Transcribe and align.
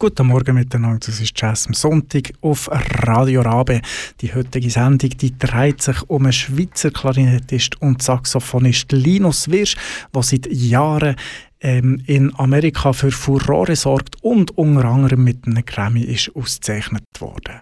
Guten 0.00 0.28
Morgen 0.28 0.54
miteinander, 0.54 1.00
das 1.04 1.18
ist 1.18 1.32
Jazz 1.34 1.66
am 1.66 1.74
Sonntag 1.74 2.30
auf 2.40 2.70
Radio 2.70 3.40
Rabe. 3.40 3.80
Die 4.20 4.32
heutige 4.32 4.70
Sendung 4.70 5.10
die 5.10 5.36
dreht 5.36 5.82
sich 5.82 6.08
um 6.08 6.22
einen 6.22 6.32
Schweizer 6.32 6.92
Klarinettist 6.92 7.82
und 7.82 8.00
Saxophonist 8.00 8.92
Linus 8.92 9.50
Wirsch, 9.50 9.74
der 10.14 10.22
seit 10.22 10.46
Jahren 10.52 11.16
ähm, 11.60 12.00
in 12.06 12.32
Amerika 12.38 12.92
für 12.92 13.10
Furore 13.10 13.74
sorgt 13.74 14.22
und 14.22 14.56
unter 14.56 14.84
anderem 14.84 15.24
mit 15.24 15.48
einem 15.48 15.66
Grammy 15.66 16.02
ist 16.02 16.30
ausgezeichnet 16.36 17.02
worden. 17.18 17.60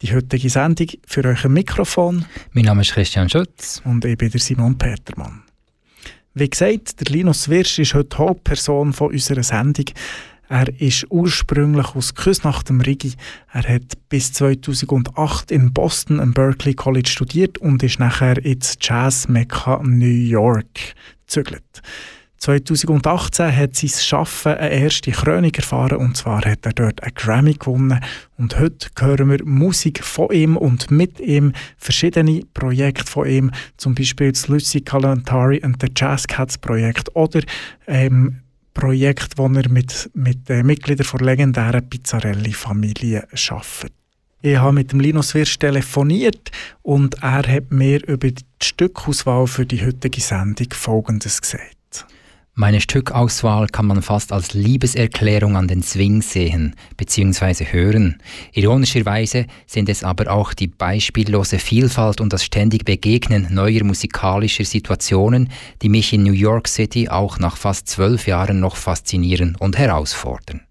Die 0.00 0.14
heutige 0.14 0.48
Sendung 0.48 0.86
für 1.06 1.22
euch 1.26 1.44
ein 1.44 1.52
Mikrofon. 1.52 2.24
Mein 2.52 2.64
Name 2.64 2.80
ist 2.80 2.92
Christian 2.92 3.28
Schütz. 3.28 3.82
Und 3.84 4.06
ich 4.06 4.16
bin 4.16 4.30
der 4.30 4.40
Simon 4.40 4.78
Petermann. 4.78 5.42
Wie 6.32 6.48
gesagt, 6.48 6.98
der 7.00 7.12
Linus 7.12 7.50
Wirsch 7.50 7.78
ist 7.78 7.92
heute 7.92 8.16
Hauptperson 8.16 8.94
von 8.94 9.12
unserer 9.12 9.42
Sendung. 9.42 9.86
Er 10.48 10.80
ist 10.80 11.06
ursprünglich 11.10 11.94
aus 11.94 12.14
Küsnacht 12.14 12.70
dem 12.70 12.80
Rigi. 12.80 13.12
Er 13.52 13.68
hat 13.68 13.98
bis 14.08 14.32
2008 14.32 15.50
in 15.50 15.74
Boston 15.74 16.20
am 16.20 16.32
Berkeley 16.32 16.74
College 16.74 17.08
studiert 17.08 17.58
und 17.58 17.82
ist 17.82 17.98
nachher 17.98 18.42
ins 18.42 18.76
Jazz 18.80 19.28
Mecca 19.28 19.82
New 19.82 20.06
York 20.06 20.94
gezügelt. 21.26 21.82
2018 22.38 23.54
hat 23.54 23.74
sein 23.74 23.90
Schaffen 23.90 24.54
eine 24.54 24.70
erste 24.70 25.10
Krönung 25.10 25.52
erfahren 25.52 25.98
und 25.98 26.16
zwar 26.16 26.44
hat 26.44 26.64
er 26.64 26.72
dort 26.72 27.02
einen 27.02 27.14
Grammy 27.14 27.54
gewonnen 27.54 28.00
und 28.36 28.58
heute 28.58 28.88
hören 28.98 29.28
wir 29.28 29.44
Musik 29.44 30.04
von 30.04 30.30
ihm 30.30 30.56
und 30.56 30.90
mit 30.90 31.18
ihm 31.20 31.52
verschiedene 31.76 32.42
Projekte 32.54 33.10
von 33.10 33.28
ihm, 33.28 33.50
zum 33.76 33.94
Beispiel 33.94 34.30
das 34.30 34.46
Lucy 34.46 34.80
Kalantari 34.80 35.60
und 35.64 35.82
der 35.82 35.90
Jazz 35.94 36.28
Cats 36.28 36.56
Projekt 36.58 37.14
oder 37.16 37.40
ähm, 37.88 38.42
Projekt, 38.78 39.38
das 39.38 39.56
er 39.56 39.68
mit, 39.68 40.10
mit 40.14 40.48
den 40.48 40.64
Mitgliedern 40.64 41.06
der 41.12 41.26
legendären 41.26 41.88
Pizzarelli-Familie 41.88 43.26
arbeitet. 43.50 43.92
Ich 44.40 44.56
habe 44.56 44.72
mit 44.72 44.92
dem 44.92 45.00
Linus 45.00 45.34
Wirsch 45.34 45.58
telefoniert 45.58 46.52
und 46.82 47.20
er 47.20 47.44
hat 47.44 47.72
mir 47.72 48.06
über 48.06 48.30
die 48.30 48.44
Stückauswahl 48.62 49.48
für 49.48 49.66
die 49.66 49.84
heutige 49.84 50.20
Sendung 50.20 50.68
Folgendes 50.72 51.40
gesagt. 51.40 51.77
Meine 52.60 52.80
Stückauswahl 52.80 53.68
kann 53.68 53.86
man 53.86 54.02
fast 54.02 54.32
als 54.32 54.52
Liebeserklärung 54.52 55.56
an 55.56 55.68
den 55.68 55.80
Swing 55.80 56.22
sehen 56.22 56.74
bzw. 56.96 57.66
hören. 57.66 58.20
Ironischerweise 58.52 59.46
sind 59.68 59.88
es 59.88 60.02
aber 60.02 60.28
auch 60.28 60.54
die 60.54 60.66
beispiellose 60.66 61.60
Vielfalt 61.60 62.20
und 62.20 62.32
das 62.32 62.42
ständig 62.42 62.84
Begegnen 62.84 63.46
neuer 63.54 63.84
musikalischer 63.84 64.64
Situationen, 64.64 65.50
die 65.82 65.88
mich 65.88 66.12
in 66.12 66.24
New 66.24 66.32
York 66.32 66.66
City 66.66 67.08
auch 67.08 67.38
nach 67.38 67.56
fast 67.56 67.86
zwölf 67.86 68.26
Jahren 68.26 68.58
noch 68.58 68.74
faszinieren 68.74 69.54
und 69.60 69.78
herausfordern. 69.78 70.62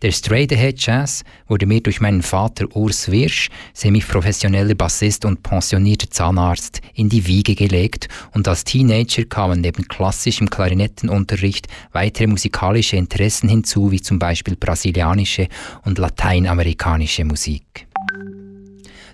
Der 0.00 0.12
Straight 0.12 0.52
Ahead 0.52 0.80
Jazz 0.80 1.24
wurde 1.48 1.66
mir 1.66 1.80
durch 1.80 2.00
meinen 2.00 2.22
Vater 2.22 2.66
Urs 2.76 3.10
Wirsch, 3.10 3.50
semi-professioneller 3.74 4.76
Bassist 4.76 5.24
und 5.24 5.42
pensionierter 5.42 6.08
Zahnarzt, 6.08 6.80
in 6.94 7.08
die 7.08 7.26
Wiege 7.26 7.56
gelegt 7.56 8.06
und 8.32 8.46
als 8.46 8.62
Teenager 8.62 9.24
kamen 9.24 9.60
neben 9.60 9.88
klassischem 9.88 10.50
Klarinettenunterricht 10.50 11.66
weitere 11.90 12.28
musikalische 12.28 12.94
Interessen 12.94 13.48
hinzu, 13.48 13.90
wie 13.90 14.00
zum 14.00 14.20
Beispiel 14.20 14.54
brasilianische 14.54 15.48
und 15.84 15.98
lateinamerikanische 15.98 17.24
Musik. 17.24 17.87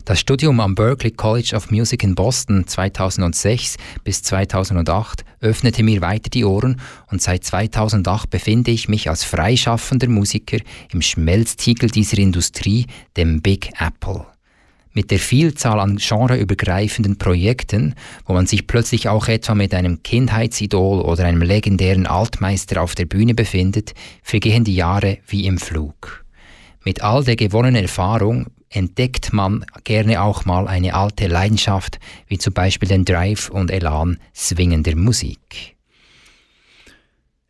Das 0.04 0.20
Studium 0.20 0.60
am 0.60 0.74
Berklee 0.74 1.12
College 1.12 1.56
of 1.56 1.70
Music 1.70 2.02
in 2.02 2.14
Boston 2.14 2.66
2006 2.66 3.78
bis 4.04 4.22
2008 4.22 5.24
öffnete 5.40 5.82
mir 5.82 6.02
weiter 6.02 6.28
die 6.28 6.44
Ohren 6.44 6.78
und 7.10 7.22
seit 7.22 7.42
2008 7.44 8.28
befinde 8.28 8.70
ich 8.70 8.86
mich 8.86 9.08
als 9.08 9.24
freischaffender 9.24 10.08
Musiker 10.08 10.58
im 10.92 11.00
Schmelztiegel 11.00 11.88
dieser 11.88 12.18
Industrie, 12.18 12.86
dem 13.16 13.40
Big 13.40 13.70
Apple. 13.80 14.26
Mit 14.92 15.10
der 15.10 15.18
Vielzahl 15.18 15.80
an 15.80 15.96
genreübergreifenden 15.96 17.16
Projekten, 17.16 17.94
wo 18.26 18.34
man 18.34 18.46
sich 18.46 18.66
plötzlich 18.66 19.08
auch 19.08 19.28
etwa 19.28 19.54
mit 19.54 19.72
einem 19.72 20.02
Kindheitsidol 20.02 21.00
oder 21.00 21.24
einem 21.24 21.40
legendären 21.40 22.06
Altmeister 22.06 22.82
auf 22.82 22.94
der 22.94 23.06
Bühne 23.06 23.32
befindet, 23.32 23.94
vergehen 24.22 24.64
die 24.64 24.74
Jahre 24.74 25.16
wie 25.28 25.46
im 25.46 25.56
Flug. 25.56 26.26
Mit 26.84 27.02
all 27.02 27.24
der 27.24 27.36
gewonnenen 27.36 27.84
Erfahrung 27.84 28.48
entdeckt 28.74 29.32
man 29.32 29.64
gerne 29.84 30.22
auch 30.22 30.44
mal 30.44 30.68
eine 30.68 30.94
alte 30.94 31.26
Leidenschaft, 31.28 32.00
wie 32.26 32.38
zum 32.38 32.52
Beispiel 32.52 32.88
den 32.88 33.04
Drive 33.04 33.48
und 33.48 33.70
Elan 33.70 34.18
swingender 34.34 34.96
Musik. 34.96 35.76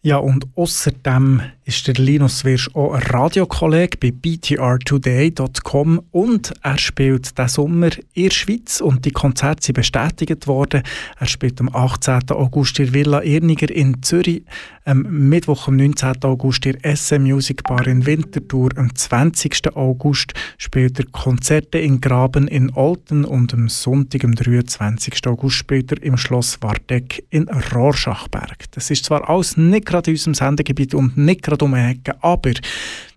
Ja, 0.02 0.18
und 0.18 0.46
außerdem 0.54 1.40
ist 1.66 1.86
der 1.86 1.94
Linus 1.94 2.44
Wirsch 2.44 2.68
auch 2.74 2.92
ein 2.92 3.02
Radiokolleg 3.02 3.98
bei 3.98 4.10
btrtoday.com 4.10 6.02
und 6.10 6.52
er 6.62 6.76
spielt 6.78 7.38
diesen 7.38 7.48
Sommer 7.48 7.88
in 8.12 8.24
der 8.24 8.30
Schweiz 8.30 8.82
und 8.82 9.06
die 9.06 9.12
Konzerte 9.12 9.64
sind 9.64 9.74
bestätigt 9.74 10.46
worden. 10.46 10.82
Er 11.18 11.26
spielt 11.26 11.60
am 11.60 11.74
18. 11.74 12.30
August 12.30 12.78
in 12.80 12.92
Villa 12.92 13.22
Irniger 13.22 13.70
in 13.70 14.02
Zürich, 14.02 14.42
am 14.84 15.02
Mittwoch 15.08 15.68
am 15.68 15.76
19. 15.76 16.22
August 16.24 16.66
in 16.66 16.76
SM 16.84 17.22
Music 17.22 17.62
Bar 17.62 17.86
in 17.86 18.04
Winterthur, 18.04 18.68
am 18.76 18.94
20. 18.94 19.74
August 19.74 20.34
spielt 20.58 20.98
er 20.98 21.06
Konzerte 21.06 21.78
in 21.78 22.02
Graben 22.02 22.46
in 22.46 22.74
Olten 22.74 23.24
und 23.24 23.54
am 23.54 23.70
Sonntag, 23.70 24.24
am 24.24 24.34
23. 24.34 25.26
August 25.26 25.56
spielt 25.56 25.92
er 25.92 26.02
im 26.02 26.18
Schloss 26.18 26.58
Wardeck 26.60 27.24
in 27.30 27.48
Rorschachberg. 27.48 28.70
Das 28.72 28.90
ist 28.90 29.06
zwar 29.06 29.30
alles 29.30 29.56
nicht 29.56 29.86
gerade 29.86 30.10
in 30.10 30.16
unserem 30.16 30.34
Sendegebiet 30.34 30.94
und 30.94 31.16
nicht 31.16 31.42
gerade 31.42 31.53
um 31.62 31.74
die 31.74 31.80
Ecke, 31.80 32.14
aber 32.22 32.52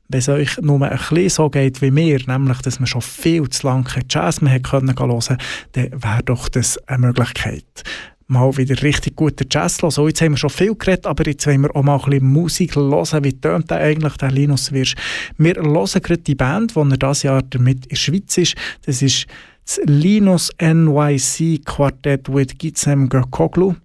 wenn 0.10 0.20
es 0.20 0.30
euch 0.30 0.58
nur 0.62 0.82
ein 0.82 0.98
bisschen 0.98 1.30
so 1.30 1.50
geht 1.50 1.82
wie 1.82 1.92
mir, 1.92 2.20
nämlich, 2.28 2.60
dass 2.60 2.80
man 2.80 2.88
schon 2.88 3.02
viel 3.02 3.50
zu 3.50 3.68
lange 3.68 3.86
Jazz 4.10 4.42
mehr 4.42 4.62
hören 4.72 4.96
konnte, 4.96 5.38
dann 5.74 5.92
wäre 5.92 6.24
doch 6.24 6.48
das 6.48 6.78
eine 6.88 7.08
Möglichkeit 7.08 7.84
mal 8.28 8.56
wieder 8.58 8.82
richtig 8.84 9.16
guten 9.16 9.48
Jazz 9.50 9.82
hören. 9.82 10.08
Jetzt 10.08 10.22
haben 10.22 10.34
wir 10.34 10.38
schon 10.38 10.50
viel 10.50 10.76
geredet, 10.76 11.06
aber 11.06 11.26
jetzt 11.26 11.48
wollen 11.48 11.62
wir 11.62 11.76
auch 11.76 11.84
mal 11.84 11.98
ein 11.98 12.10
bisschen 12.10 12.28
Musik 12.28 12.76
hören. 12.76 13.24
Wie 13.24 13.34
tönt 13.34 13.72
der 13.72 13.78
eigentlich, 13.78 14.18
der 14.18 14.32
Linus 14.32 14.72
Wirsch? 14.72 14.96
Wir 15.38 15.56
hören 15.56 16.02
gerade 16.02 16.18
die 16.18 16.36
Band, 16.36 16.76
die 16.76 16.80
er 16.80 16.98
dieses 16.98 17.24
Jahr 17.24 17.42
damit 17.42 17.86
in 17.86 17.90
der 17.90 17.96
Schweiz 17.96 18.38
ist. 18.38 18.56
Das 18.86 19.02
ist 19.02 19.28
das 19.66 19.80
Linus 19.86 20.52
NYC 20.62 21.66
Quartett 21.66 22.30
with 22.30 22.58
Gizem 22.58 23.10
Gökoglu. 23.10 23.76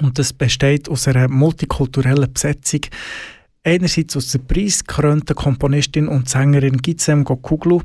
Und 0.00 0.18
das 0.18 0.32
besteht 0.32 0.88
aus 0.88 1.08
einer 1.08 1.28
multikulturellen 1.28 2.32
Besetzung. 2.32 2.82
Einerseits 3.68 4.16
aus 4.16 4.28
der 4.28 4.38
preisgekrönten 4.38 5.36
Komponistin 5.36 6.08
und 6.08 6.26
Sängerin 6.26 6.78
Gizem 6.78 7.22
Gokuglu 7.22 7.82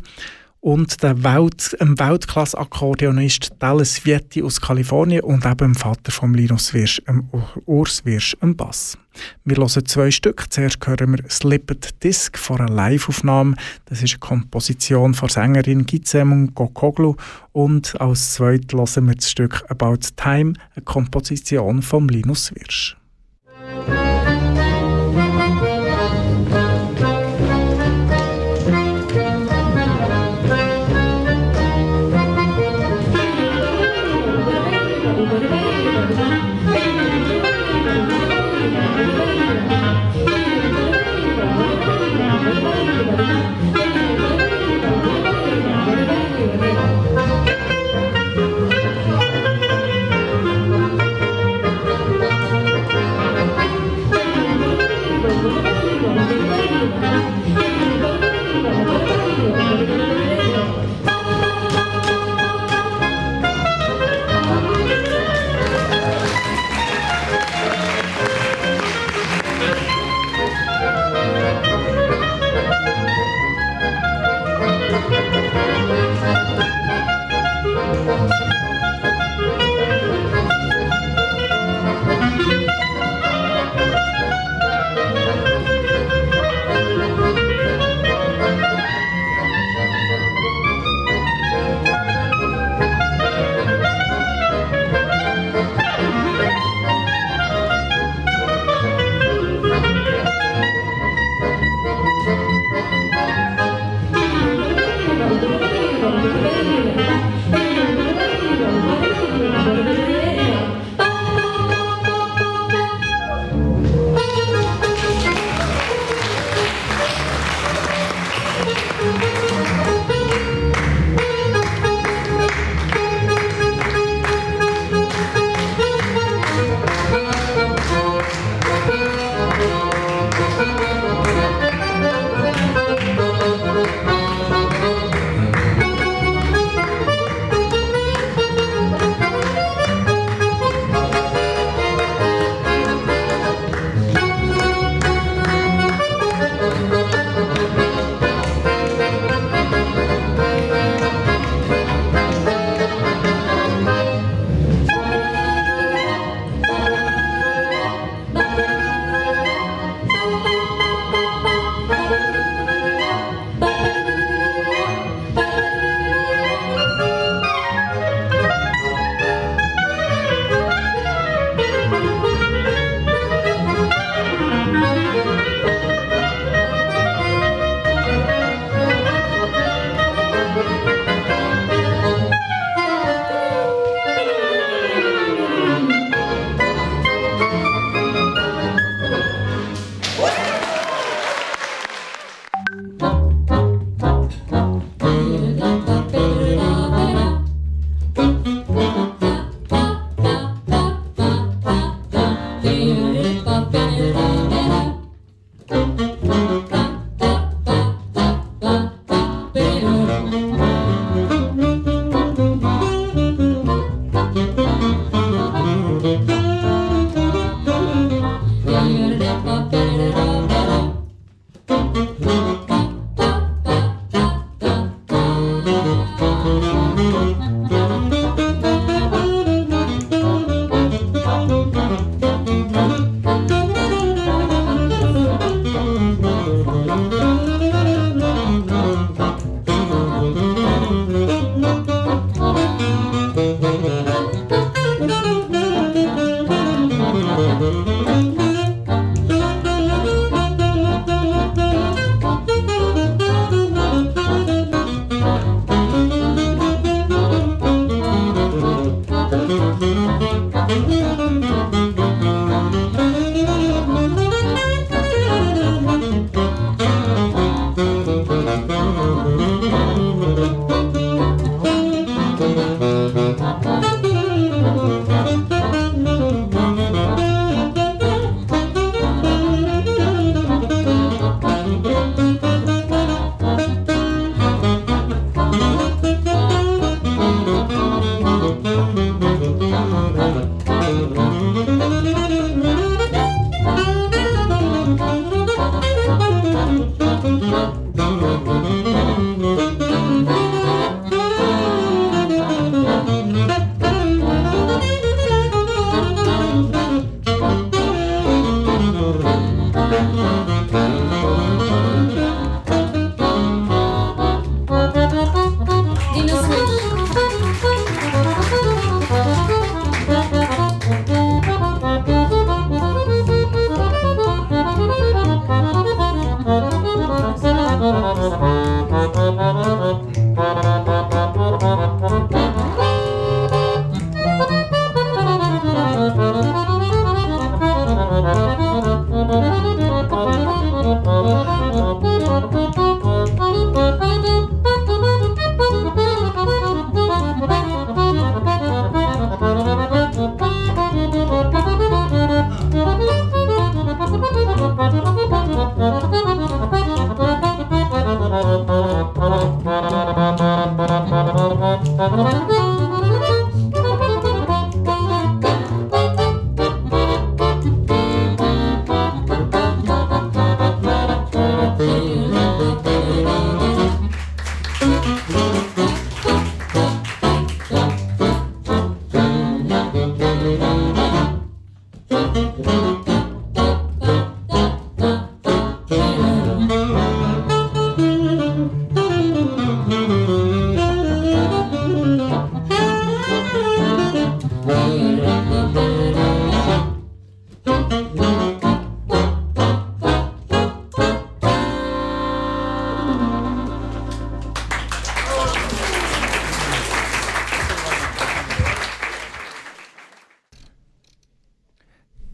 und 0.61 1.03
der 1.03 1.21
Welt, 1.25 1.75
Weltklasse-Akkordeonist 1.77 3.51
Dallas 3.59 4.05
Vietti 4.05 4.41
aus 4.43 4.61
Kalifornien 4.61 5.25
und 5.25 5.45
eben 5.45 5.57
dem 5.57 5.75
Vater 5.75 6.13
von 6.13 6.33
Linus 6.33 6.73
Wirsch, 6.73 7.01
ähm, 7.09 7.27
Urs 7.65 8.05
Wirsch, 8.05 8.37
am 8.39 8.55
Bass. 8.55 8.97
Wir 9.43 9.57
hören 9.57 9.85
zwei 9.85 10.09
Stück. 10.09 10.45
Zuerst 10.49 10.77
hören 10.87 11.17
wir 11.17 11.29
Slipped 11.29 12.01
Disc 12.01 12.37
von 12.37 12.61
einer 12.61 12.69
Live-Aufnahme. 12.69 13.57
Das 13.83 14.01
ist 14.01 14.13
eine 14.13 14.19
Komposition 14.19 15.13
von 15.13 15.27
Sängerin 15.27 15.85
Gizem 15.85 16.55
Gokoglu 16.55 17.17
und 17.51 17.99
als 17.99 18.35
zweites 18.35 18.71
hören 18.73 19.07
wir 19.07 19.15
das 19.15 19.29
Stück 19.29 19.65
About 19.67 19.99
Time, 20.15 20.53
eine 20.75 20.85
Komposition 20.85 21.81
von 21.81 22.07
Linus 22.07 22.55
Wirsch. 22.55 22.95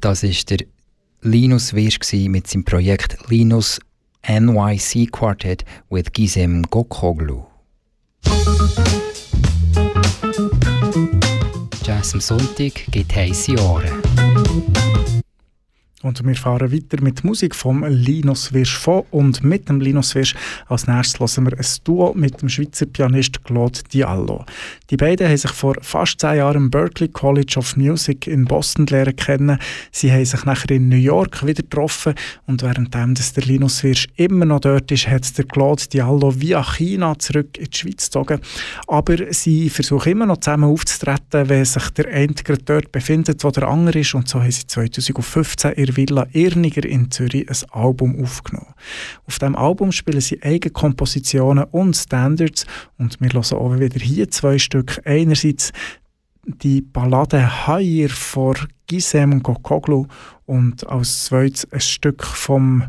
Das 0.10 0.24
ist 0.24 0.50
der 0.50 0.66
Linus 1.22 1.76
Wirsch 1.76 2.00
mit 2.14 2.48
seinem 2.48 2.66
Projekt 2.66 3.16
Linus 3.30 3.80
NYC 4.28 5.12
Quartet 5.12 5.64
with 5.92 6.12
Gizem 6.12 6.64
Gokoglu. 6.64 7.44
Jazz 11.84 12.16
am 12.16 12.22
Sonntag 12.22 12.74
gibt 12.90 13.16
heiße 13.16 13.54
Ohren. 13.60 14.02
Und 16.10 16.26
wir 16.26 16.36
fahren 16.36 16.72
weiter 16.72 17.04
mit 17.04 17.24
Musik 17.24 17.54
vom 17.54 17.86
Linus 17.86 18.52
Wirsch 18.52 18.76
von 18.76 19.04
und 19.12 19.44
mit 19.44 19.70
dem 19.70 19.80
Linus 19.80 20.16
Wirsch 20.16 20.34
als 20.68 20.88
nächstes 20.88 21.38
hören 21.38 21.52
wir 21.52 21.58
ein 21.58 21.66
Duo 21.84 22.14
mit 22.16 22.42
dem 22.42 22.50
Schweizer 22.50 22.88
Pianist 22.88 23.44
Claude 23.44 23.80
Diallo. 23.94 24.44
Die 24.90 24.98
beiden 24.98 25.28
haben 25.28 25.38
sich 25.38 25.52
vor 25.52 25.76
fast 25.82 26.20
zehn 26.20 26.38
Jahren 26.38 26.64
im 26.64 26.72
Berklee 26.72 27.10
College 27.10 27.56
of 27.58 27.78
Music 27.78 28.26
in 28.26 28.46
Boston 28.46 28.88
lernen 28.88 29.16
kennen. 29.16 29.60
Sie 29.92 30.12
haben 30.12 30.26
sich 30.26 30.44
nachher 30.46 30.72
in 30.72 30.90
New 30.90 30.96
York 30.96 31.46
wieder 31.46 31.62
getroffen 31.62 32.16
und 32.48 32.64
währenddem 32.64 33.14
dass 33.14 33.34
der 33.34 33.44
Linus 33.44 33.84
Wirsch 33.84 34.08
immer 34.16 34.46
noch 34.46 34.62
dort 34.62 34.92
ist, 34.92 35.08
hat 35.08 35.38
der 35.38 35.46
Claude 35.46 35.84
Diallo 35.94 36.34
via 36.42 36.64
China 36.64 37.20
zurück 37.20 37.56
in 37.56 37.66
die 37.66 37.78
Schweiz 37.78 38.06
gezogen. 38.06 38.40
Aber 38.88 39.32
sie 39.32 39.70
versuchen 39.70 40.14
immer 40.14 40.26
noch 40.26 40.38
zusammen 40.38 40.72
aufzutreten, 40.72 41.50
wenn 41.50 41.66
sich 41.66 41.88
der 41.92 42.08
eine 42.08 42.34
dort 42.66 42.92
befindet, 42.92 43.44
wo 43.44 43.52
der 43.52 43.68
andere 43.68 44.00
ist 44.00 44.16
und 44.16 44.28
so 44.28 44.42
haben 44.42 44.50
sie 44.50 44.66
2015 44.66 45.74
in 45.74 45.86
der 45.86 45.98
Villa 46.00 46.28
Erniger 46.32 46.86
in 46.86 47.12
Zürich 47.12 47.50
ein 47.50 47.70
Album 47.72 48.24
aufgenommen. 48.24 48.74
Auf 49.26 49.38
diesem 49.38 49.56
Album 49.56 49.92
spielen 49.92 50.22
sie 50.22 50.42
eigene 50.42 50.72
Kompositionen 50.72 51.66
und 51.66 51.96
Standards 51.96 52.66
und 52.98 53.20
wir 53.20 53.34
hören 53.34 53.58
auch 53.58 53.80
wieder 53.80 54.00
hier 54.00 54.30
zwei 54.32 54.58
Stück. 54.58 55.02
Einerseits 55.06 55.72
die 56.46 56.82
Ballade 56.82 57.68
Higher 57.68 58.10
von 58.10 58.56
Gisem 58.88 59.44
Gokoglu 59.44 60.08
und 60.46 60.88
als 60.88 61.26
zweites 61.26 61.72
ein 61.72 61.82
Stück 61.82 62.24
vom 62.24 62.84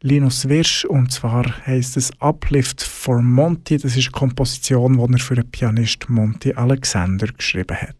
Linus 0.00 0.48
Wirsch 0.48 0.84
und 0.84 1.10
zwar 1.12 1.44
heißt 1.66 1.96
es 1.96 2.12
Uplift 2.20 2.82
for 2.82 3.20
Monty. 3.20 3.78
Das 3.78 3.96
ist 3.96 4.06
eine 4.06 4.12
Komposition, 4.12 4.96
die 4.96 5.12
er 5.14 5.18
für 5.18 5.34
den 5.34 5.50
Pianist 5.50 6.08
Monty 6.08 6.54
Alexander 6.54 7.26
geschrieben 7.26 7.76
hat. 7.76 7.96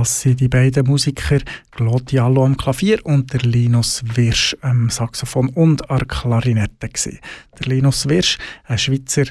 Das 0.00 0.22
sind 0.22 0.40
die 0.40 0.48
beiden 0.48 0.86
Musiker 0.86 1.40
Claude 1.70 2.22
am 2.22 2.56
Klavier 2.56 3.04
und 3.04 3.34
der 3.34 3.40
Linus 3.40 4.02
Wirsch 4.14 4.56
am 4.62 4.88
Saxophon 4.88 5.50
und 5.50 5.90
an 5.90 6.08
Klarinette. 6.08 6.88
Gewesen. 6.88 7.18
Der 7.58 7.66
Linus 7.66 8.08
Wirsch, 8.08 8.38
ein 8.64 8.78
Schweizer 8.78 9.24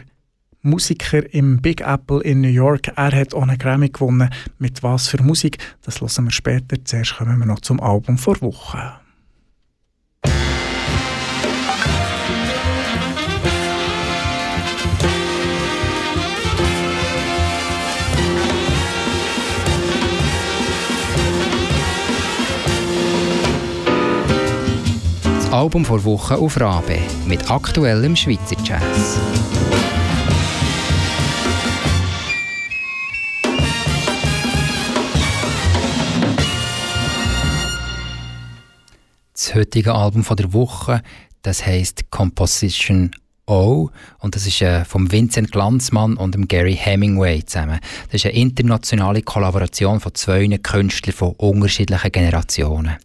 Musiker 0.62 1.34
im 1.34 1.60
Big 1.60 1.82
Apple 1.82 2.22
in 2.22 2.42
New 2.42 2.50
York. 2.50 2.92
Er 2.96 3.12
hat 3.12 3.34
einen 3.34 3.58
Grammy 3.58 3.90
gewonnen. 3.90 4.30
Mit 4.60 4.84
was 4.84 5.08
für 5.08 5.24
Musik? 5.24 5.58
Das 5.82 6.02
hören 6.02 6.26
wir 6.26 6.32
später. 6.32 6.78
Zuerst 6.86 7.18
kommen 7.18 7.40
wir 7.40 7.48
noch 7.48 7.62
zum 7.62 7.82
Album 7.82 8.20
vor 8.20 8.40
Wochen. 8.42 8.99
Album 25.52 25.84
vor 25.84 26.04
Woche 26.04 26.38
auf 26.38 26.62
Rabe 26.62 27.00
mit 27.26 27.50
aktuellem 27.50 28.16
Schweizer 28.16 28.56
Jazz. 28.64 29.20
Das 39.34 39.56
heutige 39.56 39.96
Album 39.96 40.24
von 40.24 40.38
der 40.38 40.54
Woche, 40.54 41.02
das 41.42 41.66
heißt 41.66 42.12
Composition 42.12 43.10
O 43.48 43.90
und 44.20 44.36
das 44.36 44.46
ist 44.46 44.62
äh, 44.62 44.86
vom 44.86 45.12
Vincent 45.12 45.52
Glanzmann 45.52 46.16
und 46.16 46.36
dem 46.36 46.48
Gary 46.48 46.76
Hemingway 46.76 47.44
zusammen. 47.44 47.80
Das 48.12 48.24
ist 48.24 48.26
eine 48.26 48.36
internationale 48.36 49.24
Kollaboration 49.24 50.00
von 50.00 50.14
zwei 50.14 50.48
Künstlern 50.60 51.16
von 51.16 51.32
unterschiedlichen 51.38 52.12
Generationen. 52.12 52.98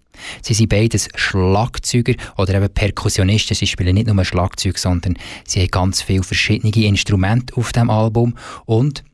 Sie 0.43 0.55
sind 0.55 0.69
beides 0.69 1.09
Schlagzeuger 1.15 2.15
oder 2.37 2.55
eben 2.55 2.73
Perkussionisten. 2.73 3.57
Sie 3.57 3.67
spielen 3.67 3.95
nicht 3.95 4.07
nur 4.07 4.25
Schlagzeug, 4.25 4.79
sondern 4.79 5.17
sie 5.47 5.61
haben 5.61 5.71
ganz 5.71 6.03
viele 6.03 6.23
verschiedene 6.23 6.75
Instrumente 6.87 7.57
auf 7.57 7.73
dem 7.73 7.91
Album 7.91 8.35
und 8.67 9.05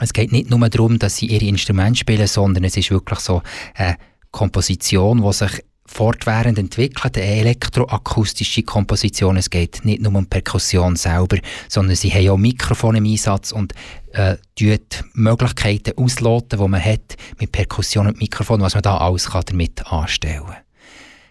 es 0.00 0.12
geht 0.12 0.30
nicht 0.30 0.48
nur 0.48 0.68
darum, 0.68 0.98
dass 0.98 1.16
sie 1.16 1.26
ihre 1.26 1.44
Instrumente 1.44 1.98
spielen, 1.98 2.26
sondern 2.26 2.64
es 2.64 2.76
ist 2.76 2.90
wirklich 2.90 3.18
so 3.18 3.42
eine 3.74 3.96
Komposition, 4.30 5.22
die 5.22 5.32
sich 5.32 5.64
fortwährend 5.88 6.58
entwickelt, 6.58 7.16
eine 7.16 7.24
elektroakustische 7.24 8.62
Komposition. 8.62 9.36
Es 9.36 9.50
geht 9.50 9.84
nicht 9.84 10.02
nur 10.02 10.14
um 10.14 10.26
Perkussion 10.26 10.96
selber, 10.96 11.38
sondern 11.68 11.96
sie 11.96 12.10
haben 12.10 12.28
auch 12.28 12.36
Mikrofone 12.36 12.98
im 12.98 13.06
Einsatz 13.06 13.52
und 13.52 13.72
äh, 14.12 14.36
die 14.58 14.78
Möglichkeiten 15.14 15.92
ausloten, 15.96 16.58
die 16.58 16.68
man 16.68 16.84
hat 16.84 17.16
mit 17.40 17.52
Perkussion 17.52 18.06
und 18.06 18.20
Mikrofon, 18.20 18.60
was 18.60 18.74
man 18.74 18.82
da 18.82 18.98
alles 18.98 19.30
kann 19.30 19.42
damit 19.46 19.84
anstellen 19.90 20.44
kann. 20.46 20.56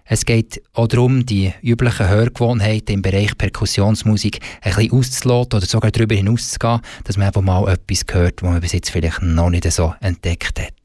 Es 0.09 0.23
geht 0.23 0.61
auch 0.73 0.87
darum, 0.87 1.25
die 1.25 1.53
üblichen 1.61 2.07
Hörgewohnheiten 2.07 2.95
im 2.95 3.01
Bereich 3.01 3.37
Perkussionsmusik 3.37 4.39
ein 4.61 4.73
bisschen 4.73 4.91
auszuloten 4.93 5.57
oder 5.57 5.67
sogar 5.67 5.91
darüber 5.91 6.15
hinauszugehen, 6.15 6.79
dass 7.03 7.17
man 7.17 7.27
eben 7.27 7.45
mal 7.45 7.67
etwas 7.67 8.05
hört, 8.11 8.41
was 8.41 8.49
man 8.49 8.61
bis 8.61 8.71
jetzt 8.71 8.89
vielleicht 8.89 9.21
noch 9.21 9.49
nicht 9.49 9.69
so 9.69 9.93
entdeckt 9.99 10.61
hat. 10.61 10.76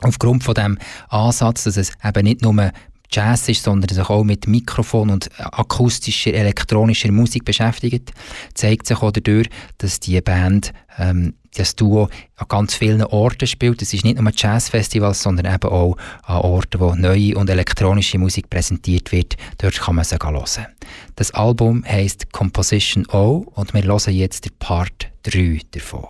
Aufgrund 0.00 0.44
von 0.44 0.54
dem 0.54 0.78
Ansatz, 1.08 1.64
dass 1.64 1.76
es 1.76 1.92
eben 2.04 2.24
nicht 2.24 2.42
nur 2.42 2.70
Jazz 3.10 3.48
ist, 3.48 3.62
sondern 3.62 3.94
sich 3.94 4.08
auch 4.08 4.24
mit 4.24 4.46
Mikrofon 4.46 5.10
und 5.10 5.30
akustischer, 5.38 6.34
elektronischer 6.34 7.12
Musik 7.12 7.44
beschäftigt, 7.44 8.12
zeigt 8.54 8.86
sich 8.86 9.00
auch 9.00 9.12
dadurch, 9.12 9.48
dass 9.78 10.00
die 10.00 10.20
Band, 10.20 10.72
ähm, 10.98 11.34
das 11.56 11.74
Duo 11.74 12.08
an 12.36 12.48
ganz 12.48 12.74
vielen 12.74 13.02
Orten 13.02 13.46
spielt. 13.46 13.80
Es 13.80 13.94
ist 13.94 14.04
nicht 14.04 14.20
nur 14.20 14.30
Jazzfestivals, 14.34 15.22
sondern 15.22 15.54
eben 15.54 15.70
auch 15.70 15.96
an 16.24 16.42
Orten, 16.42 16.80
wo 16.80 16.94
neue 16.94 17.36
und 17.36 17.48
elektronische 17.48 18.18
Musik 18.18 18.50
präsentiert 18.50 19.10
wird. 19.12 19.36
Dort 19.58 19.80
kann 19.80 19.94
man 19.94 20.04
sie 20.04 20.16
hören. 20.16 20.66
Das 21.14 21.30
Album 21.30 21.84
heißt 21.86 22.32
Composition 22.32 23.06
O 23.06 23.46
und 23.54 23.72
wir 23.72 23.82
hören 23.84 24.12
jetzt 24.12 24.44
den 24.44 24.52
Part 24.58 25.08
3 25.22 25.60
davon. 25.70 26.04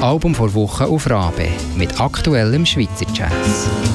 Album 0.02 0.34
vor 0.34 0.52
Woche 0.54 0.86
auf 0.86 1.08
Rabe 1.08 1.46
mit 1.76 2.00
aktuellem 2.00 2.66
Schweizer 2.66 3.06
Jazz. 3.14 3.91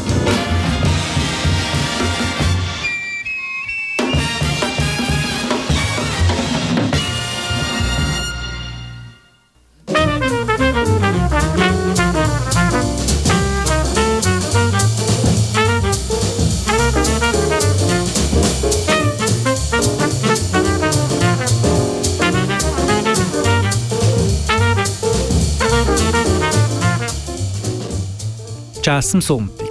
Jazz 28.88 29.14
am 29.14 29.20
Sonntag. 29.20 29.68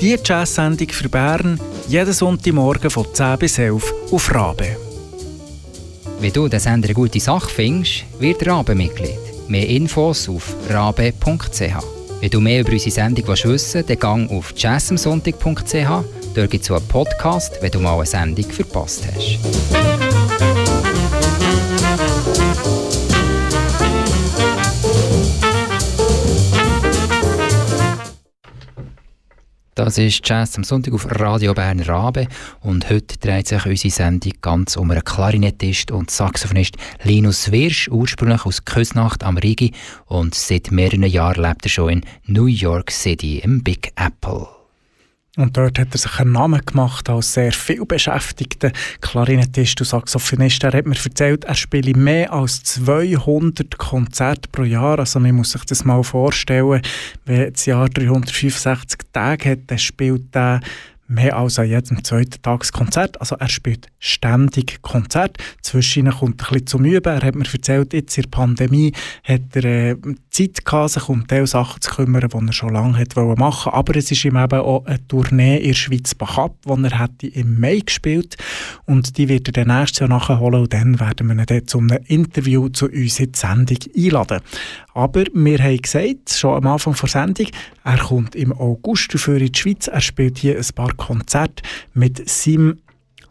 Die 0.00 0.16
Jazz-Sendung 0.24 0.88
für 0.88 1.10
Bern 1.10 1.60
jeden 1.86 2.14
Sonntagmorgen 2.14 2.88
von 2.88 3.04
10 3.12 3.38
bis 3.38 3.58
11 3.58 3.92
auf 4.10 4.34
Rabe. 4.34 4.78
Wenn 6.18 6.32
du 6.32 6.48
den 6.48 6.58
Sender 6.58 6.86
eine 6.88 6.94
gute 6.94 7.20
Sache 7.20 7.50
findest, 7.50 8.06
wird 8.18 8.46
Rabe 8.46 8.74
Mitglied. 8.74 9.18
Mehr 9.48 9.68
Infos 9.68 10.30
auf 10.30 10.56
rabe.ch. 10.70 11.60
Wenn 12.20 12.30
du 12.30 12.40
mehr 12.40 12.62
über 12.62 12.72
unsere 12.72 12.90
Sendung 12.90 13.28
wissen 13.28 13.50
willst, 13.50 13.74
dann 13.74 13.98
gang 13.98 14.30
auf 14.30 14.54
jazzamsonntag.ch. 14.56 16.34
Dort 16.34 16.50
gibt 16.50 16.64
es 16.64 16.70
einen 16.70 16.88
Podcast, 16.88 17.58
wenn 17.60 17.70
du 17.70 17.80
mal 17.80 17.96
eine 17.96 18.06
Sendung 18.06 18.50
verpasst 18.50 19.02
hast. 19.14 20.13
Das 29.74 29.98
ist 29.98 30.20
Jazz 30.24 30.56
am 30.56 30.62
Sonntag 30.62 30.94
auf 30.94 31.08
Radio 31.20 31.52
Bern 31.52 31.80
Rabe 31.80 32.28
und 32.60 32.88
heute 32.90 33.18
dreht 33.18 33.48
sich 33.48 33.66
unsere 33.66 33.92
Sendung 33.92 34.32
ganz 34.40 34.76
um 34.76 34.88
einen 34.92 35.02
Klarinettist 35.02 35.90
und 35.90 36.12
Saxophonist 36.12 36.76
Linus 37.02 37.50
Wirsch, 37.50 37.88
ursprünglich 37.88 38.46
aus 38.46 38.64
Küsnacht 38.64 39.24
am 39.24 39.36
Rigi 39.36 39.72
und 40.06 40.36
seit 40.36 40.70
mehreren 40.70 41.02
Jahren 41.02 41.42
lebt 41.42 41.66
er 41.66 41.70
schon 41.70 41.88
in 41.88 42.04
New 42.26 42.46
York 42.46 42.92
City 42.92 43.40
im 43.40 43.64
Big 43.64 43.92
Apple. 43.96 44.53
Und 45.36 45.56
dort 45.56 45.80
hat 45.80 45.88
er 45.92 45.98
sich 45.98 46.20
einen 46.20 46.32
Namen 46.32 46.60
gemacht 46.64 47.10
als 47.10 47.34
sehr 47.34 47.50
viel 47.50 47.84
beschäftigter 47.84 48.70
Klarinettist 49.00 49.80
und 49.80 49.86
Saxophonist. 49.86 50.62
Er 50.62 50.72
hat 50.72 50.86
mir 50.86 50.94
erzählt, 50.94 51.44
er 51.44 51.56
spiele 51.56 51.98
mehr 51.98 52.32
als 52.32 52.62
200 52.62 53.76
Konzerte 53.76 54.48
pro 54.52 54.62
Jahr. 54.62 55.00
Also 55.00 55.18
man 55.18 55.34
muss 55.34 55.50
sich 55.50 55.64
das 55.64 55.84
mal 55.84 56.04
vorstellen, 56.04 56.82
wenn 57.24 57.52
das 57.52 57.66
Jahr 57.66 57.88
365 57.88 59.00
Tage 59.12 59.50
hat, 59.50 59.58
dann 59.66 59.78
spielt 59.78 60.36
er 60.36 60.60
mehr 61.06 61.36
als 61.36 61.58
an 61.58 61.68
jedem 61.68 62.02
zweiten 62.02 62.40
Tag 62.42 62.70
Konzert. 62.72 63.20
Also 63.20 63.36
er 63.36 63.48
spielt 63.48 63.88
ständig 63.98 64.80
Konzert. 64.82 65.38
Zwischen 65.62 66.10
kommt 66.10 66.42
ein 66.42 66.48
bisschen 66.48 66.66
zum 66.66 66.84
Üben. 66.84 67.12
Er 67.12 67.22
hat 67.22 67.34
mir 67.34 67.44
erzählt, 67.50 67.92
jetzt 67.92 68.16
in 68.16 68.22
der 68.22 68.30
Pandemie 68.30 68.92
hat 69.22 69.54
er 69.54 69.64
äh, 69.64 69.96
Zeit 70.30 70.64
gehabt, 70.64 70.90
sich 70.90 71.08
um 71.08 71.26
diese 71.26 71.46
Sachen 71.46 71.80
zu 71.80 71.90
kümmern, 71.90 72.28
die 72.28 72.46
er 72.46 72.52
schon 72.52 72.70
lange 72.70 72.98
hat 72.98 73.16
machen 73.16 73.38
wollte. 73.40 73.72
Aber 73.72 73.96
es 73.96 74.10
ist 74.10 74.24
ihm 74.24 74.36
eben 74.36 74.60
auch 74.60 74.84
eine 74.86 75.06
Tournee 75.06 75.58
in 75.58 75.68
der 75.68 75.74
Schweiz 75.74 76.14
Bachab, 76.14 76.56
die 76.66 76.84
er 76.84 76.98
hätte 76.98 77.26
im 77.26 77.60
Mai 77.60 77.80
gespielt 77.80 78.36
und 78.86 79.16
die 79.18 79.28
wird 79.28 79.48
er 79.48 79.64
dann 79.64 79.78
nächstes 79.78 80.00
Jahr 80.00 80.08
nachholen 80.08 80.62
und 80.62 80.72
dann 80.72 81.00
werden 81.00 81.28
wir 81.28 81.34
ihn 81.34 81.46
dann 81.46 81.66
zu 81.66 81.78
einem 81.78 81.98
Interview 82.06 82.68
zu 82.68 82.86
uns 82.86 83.20
in 83.20 83.32
die 83.32 83.38
Sendung 83.38 83.78
einladen. 83.96 84.40
Aber 84.94 85.24
wir 85.32 85.58
haben 85.58 85.82
gesagt, 85.82 86.30
schon 86.30 86.56
am 86.56 86.66
Anfang 86.68 86.94
der 86.94 87.08
Sendung, 87.08 87.48
er 87.82 87.98
kommt 87.98 88.36
im 88.36 88.52
August 88.52 89.12
für 89.12 89.36
in 89.36 89.52
die 89.52 89.58
Schweiz. 89.58 89.88
Er 89.88 90.00
spielt 90.00 90.38
hier 90.38 90.56
ein 90.56 90.66
paar 90.74 90.94
Konzerte 90.94 91.64
mit 91.94 92.28
seinem 92.28 92.78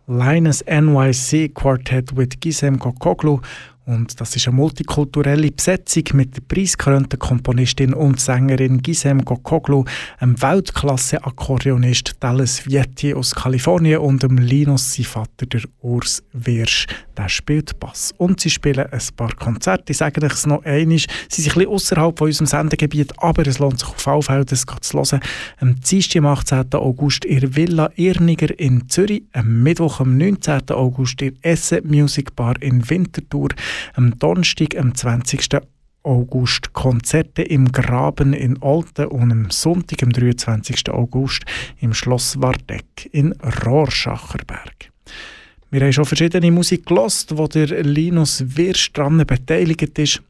Linus 0.05 0.63
NYC 0.65 1.55
Quartet 1.55 2.15
mit 2.15 2.41
Gisem 2.41 2.77
Kokoglu 2.77 3.39
und 3.85 4.19
das 4.21 4.35
ist 4.35 4.47
eine 4.47 4.55
multikulturelle 4.55 5.51
Besetzung 5.51 6.03
mit 6.13 6.37
der 6.37 6.41
preisgekrönten 6.41 7.19
Komponistin 7.19 7.93
und 7.93 8.19
Sängerin 8.19 8.81
Gisem 8.81 9.25
Gokoglu, 9.25 9.83
einem 10.19 10.41
Weltklasse-Akkordeonist 10.41 12.15
Dallas 12.21 12.65
Vietti 12.65 13.13
aus 13.13 13.35
Kalifornien 13.35 13.99
und 13.99 14.23
dem 14.23 14.37
Linus, 14.37 14.93
sein 14.93 15.05
Vater, 15.05 15.45
der 15.45 15.63
Urs 15.81 16.23
Wirsch. 16.31 16.87
Der 17.17 17.29
spielt 17.29 17.79
Bass. 17.79 18.13
Und 18.17 18.39
sie 18.39 18.49
spielen 18.49 18.87
ein 18.91 19.01
paar 19.15 19.33
Konzerte. 19.35 19.91
Ich 19.91 19.97
sage 19.97 20.23
euch 20.25 20.45
noch 20.45 20.63
einmal, 20.65 20.97
sie 20.97 21.41
sind 21.41 21.51
ein 21.51 21.59
bisschen 21.59 21.67
außerhalb 21.67 22.17
von 22.17 22.27
unserem 22.27 22.47
Sendegebiet, 22.47 23.13
aber 23.17 23.45
es 23.45 23.59
lohnt 23.59 23.79
sich 23.79 23.89
auf 23.89 24.07
alle 24.07 24.21
Fälle, 24.21 24.45
das 24.45 24.65
zu 24.81 24.97
hören. 24.97 25.19
Am 25.59 25.75
Dienstag, 25.79 26.19
am 26.19 26.25
18. 26.27 26.73
August 26.73 27.25
in 27.25 27.55
Villa 27.55 27.91
Irniger 27.95 28.57
in 28.59 28.89
Zürich, 28.89 29.23
am 29.33 29.63
Mittwoch, 29.63 29.99
am 29.99 30.17
19. 30.17 30.71
August 30.71 31.21
in 31.21 31.37
Essen 31.41 31.87
Music 31.87 32.35
Bar 32.35 32.61
in 32.61 32.89
Winterthur, 32.89 33.49
am 33.93 34.17
Donnerstag, 34.17 34.75
am 34.77 34.95
20. 34.95 35.49
August 36.03 36.73
Konzerte 36.73 37.43
im 37.43 37.71
Graben 37.71 38.33
in 38.33 38.61
Olten 38.61 39.07
und 39.07 39.31
am 39.31 39.49
Sonntag, 39.49 40.03
am 40.03 40.11
23. 40.11 40.89
August 40.89 41.43
im 41.79 41.93
Schloss 41.93 42.41
Wardeck 42.41 43.09
in 43.11 43.31
Rohrschacherberg. 43.65 44.91
Wir 45.73 45.81
haben 45.81 45.91
schon 45.91 46.05
verschiedene 46.05 46.51
Musik 46.51 46.85
gelost, 46.85 47.35
wo 47.35 47.47
der 47.47 47.65
Linus 47.81 48.43
Wirsch 48.45 48.93
dran 48.93 49.17
beteiligt 49.25 49.97
ist. 49.97 50.21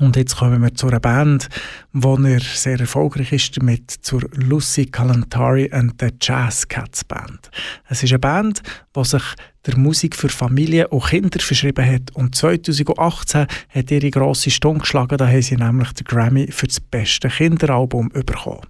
Und 0.00 0.16
jetzt 0.16 0.36
kommen 0.36 0.62
wir 0.62 0.74
zu 0.74 0.88
einer 0.88 1.00
Band, 1.00 1.50
wo 1.92 2.16
er 2.16 2.40
sehr 2.40 2.80
erfolgreich 2.80 3.30
ist 3.32 3.58
damit, 3.58 3.90
zur 3.90 4.22
Lucy 4.32 4.86
Kalantari 4.86 5.70
and 5.70 5.92
the 6.00 6.08
Jazz 6.18 6.66
Cats 6.66 7.04
Band. 7.04 7.50
Es 7.90 8.02
ist 8.02 8.12
eine 8.12 8.20
Band, 8.20 8.62
die 8.96 9.04
sich 9.04 9.22
der 9.66 9.76
Musik 9.76 10.16
für 10.16 10.30
Familie 10.30 10.88
und 10.88 11.04
Kinder 11.04 11.40
verschrieben 11.40 11.84
hat. 11.84 12.14
Und 12.14 12.34
2018 12.34 13.46
hat 13.68 13.90
ihre 13.90 14.10
grosse 14.10 14.50
Stunde 14.50 14.80
geschlagen, 14.80 15.18
da 15.18 15.28
haben 15.28 15.42
sie 15.42 15.56
nämlich 15.56 15.92
den 15.92 16.04
Grammy 16.04 16.50
für 16.50 16.68
das 16.68 16.80
beste 16.80 17.28
Kinderalbum 17.28 18.08
bekommen. 18.08 18.62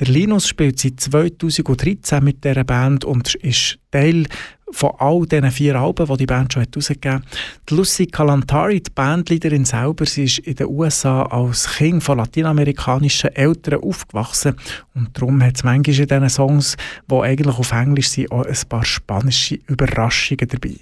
Der 0.00 0.08
Linus 0.08 0.48
spielt 0.48 0.80
seit 0.80 0.98
2013 0.98 2.24
mit 2.24 2.42
dieser 2.42 2.64
Band 2.64 3.04
und 3.04 3.34
ist 3.34 3.78
Teil 3.90 4.24
von 4.72 4.92
all 4.98 5.26
diesen 5.26 5.50
vier 5.50 5.76
Alben, 5.76 6.06
die 6.06 6.16
die 6.16 6.26
Band 6.26 6.52
schon 6.52 6.64
herausgegeben 6.64 7.14
hat. 7.16 7.22
Die 7.68 7.74
Lucy 7.74 8.06
Kalantari, 8.06 8.80
die 8.80 8.90
Bandleaderin 8.90 9.64
selber, 9.64 10.06
sie 10.06 10.24
ist 10.24 10.38
in 10.38 10.56
den 10.56 10.68
USA 10.68 11.22
als 11.22 11.68
Kind 11.76 12.02
von 12.02 12.18
lateinamerikanischen 12.18 13.34
Eltern 13.34 13.80
aufgewachsen 13.82 14.56
und 14.94 15.16
darum 15.16 15.42
hat 15.42 15.56
es 15.56 15.64
manchmal 15.64 15.96
in 15.96 16.06
diesen 16.06 16.28
Songs, 16.28 16.76
die 17.10 17.14
eigentlich 17.14 17.58
auf 17.58 17.72
Englisch 17.72 18.08
sind, 18.08 18.30
auch 18.30 18.44
ein 18.44 18.56
paar 18.68 18.84
spanische 18.84 19.58
Überraschungen 19.66 20.48
dabei. 20.48 20.76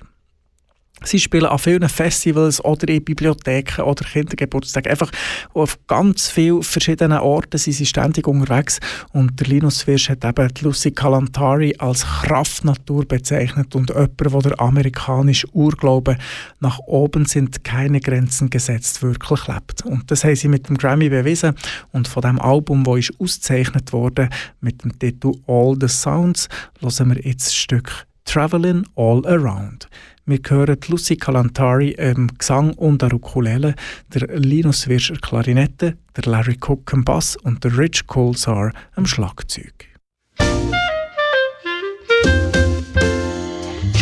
Sie 1.04 1.18
spielen 1.18 1.46
an 1.46 1.58
vielen 1.58 1.88
Festivals 1.88 2.64
oder 2.64 2.88
in 2.88 3.04
Bibliotheken 3.04 3.82
oder 3.82 4.04
Kindergeburtstagen. 4.04 4.90
Einfach 4.90 5.10
auf 5.54 5.78
ganz 5.86 6.28
vielen 6.28 6.62
verschiedenen 6.62 7.18
Orten 7.18 7.58
sind 7.58 7.74
sie 7.74 7.86
ständig 7.86 8.26
unterwegs. 8.26 8.80
Und 9.12 9.38
der 9.40 9.46
Linus 9.46 9.86
Wirsch 9.86 10.08
hat 10.08 10.24
eben 10.24 10.48
die 10.54 10.64
Lucy 10.64 10.90
Kalantari 10.90 11.74
als 11.78 12.04
Kraftnatur 12.04 13.04
bezeichnet 13.04 13.74
und 13.74 13.90
jemand, 13.90 14.20
der 14.20 14.40
der 14.40 14.60
amerikanische 14.60 15.48
Urglaube 15.52 16.16
nach 16.60 16.78
oben 16.80 17.24
sind 17.26 17.64
keine 17.64 18.00
Grenzen 18.00 18.50
gesetzt 18.50 19.02
wirklich 19.02 19.46
lebt. 19.46 19.84
Und 19.84 20.10
das 20.10 20.24
haben 20.24 20.36
sie 20.36 20.48
mit 20.48 20.68
dem 20.68 20.78
Grammy 20.78 21.08
bewiesen. 21.08 21.54
Und 21.92 22.08
von 22.08 22.22
dem 22.22 22.40
Album, 22.40 22.84
das 22.84 22.98
ist 22.98 23.20
ausgezeichnet 23.20 23.92
wurde 23.92 24.28
mit 24.60 24.84
dem 24.84 24.98
Titel 24.98 25.32
All 25.46 25.76
the 25.80 25.88
Sounds, 25.88 26.48
hören 26.80 27.14
wir 27.14 27.22
jetzt 27.22 27.46
das 27.46 27.54
Stück 27.54 28.06
Traveling 28.24 28.84
All 28.96 29.24
Around. 29.26 29.88
Wir 30.30 30.40
hören 30.46 30.76
Lucy 30.88 31.16
Kalantari 31.16 31.92
im 31.92 32.28
Gesang 32.36 32.74
und 32.74 33.00
der 33.00 33.14
Ukulele, 33.14 33.74
der 34.12 34.28
Linus 34.36 34.86
Wirscher 34.86 35.16
Klarinette, 35.16 35.96
der 36.14 36.30
Larry 36.30 36.58
Cook 36.60 36.92
am 36.92 37.02
Bass 37.02 37.34
und 37.34 37.64
der 37.64 37.78
Rich 37.78 38.06
Colsar 38.06 38.72
am 38.94 39.06
Schlagzeug. 39.06 39.86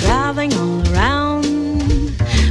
Traveling 0.02 0.52
all 0.54 0.82
around 0.92 1.46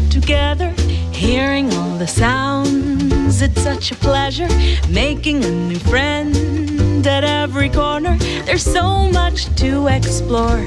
together, 0.09 0.71
hearing 1.11 1.69
all 1.73 1.99
the 1.99 2.07
sounds. 2.07 3.41
It's 3.41 3.61
such 3.61 3.91
a 3.91 3.95
pleasure 3.95 4.47
making 4.89 5.43
a 5.43 5.51
new 5.51 5.79
friend 5.79 7.05
at 7.05 7.25
every 7.25 7.69
corner. 7.69 8.17
There's 8.45 8.63
so 8.63 9.11
much 9.11 9.53
to 9.57 9.87
explore. 9.87 10.63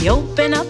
We 0.00 0.08
open 0.08 0.54
up 0.54 0.69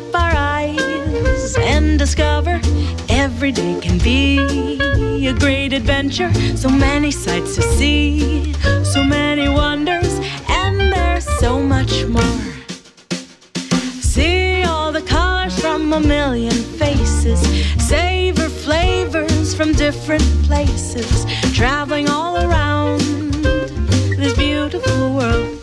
and 1.57 1.99
discover 1.99 2.61
every 3.09 3.53
day 3.53 3.79
can 3.81 3.99
be 3.99 4.79
a 5.27 5.33
great 5.33 5.73
adventure. 5.73 6.33
So 6.57 6.69
many 6.69 7.11
sights 7.11 7.55
to 7.57 7.63
see, 7.63 8.53
so 8.85 9.03
many 9.03 9.49
wonders, 9.49 10.19
and 10.49 10.81
there's 10.93 11.27
so 11.39 11.61
much 11.61 12.05
more. 12.07 12.39
See 14.01 14.63
all 14.65 14.93
the 14.93 15.03
colors 15.03 15.59
from 15.61 15.93
a 15.93 16.01
million 16.01 16.53
faces, 16.53 17.41
savor 17.87 18.49
flavors 18.49 19.55
from 19.55 19.73
different 19.73 20.25
places, 20.45 21.27
traveling 21.55 22.09
all 22.09 22.37
around 22.37 23.01
this 24.17 24.37
beautiful 24.37 25.15
world. 25.15 25.60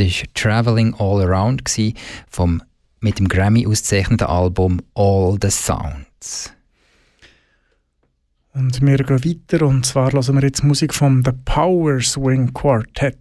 Ist 0.00 0.34
Traveling 0.34 0.94
All 0.94 1.22
Around 1.22 1.62
vom 2.30 2.62
mit 3.00 3.18
dem 3.18 3.28
Grammy 3.28 3.66
ausgezeichneten 3.66 4.26
Album 4.26 4.80
All 4.94 5.36
the 5.40 5.50
Sounds. 5.50 6.52
Und 8.52 8.80
wir 8.80 8.96
gehen 8.96 9.24
weiter 9.24 9.66
und 9.66 9.86
zwar 9.86 10.12
hören 10.12 10.34
wir 10.34 10.42
jetzt 10.42 10.64
Musik 10.64 10.94
vom 10.94 11.22
The 11.24 11.32
Power 11.44 12.00
Swing 12.00 12.52
Quartet 12.52 13.16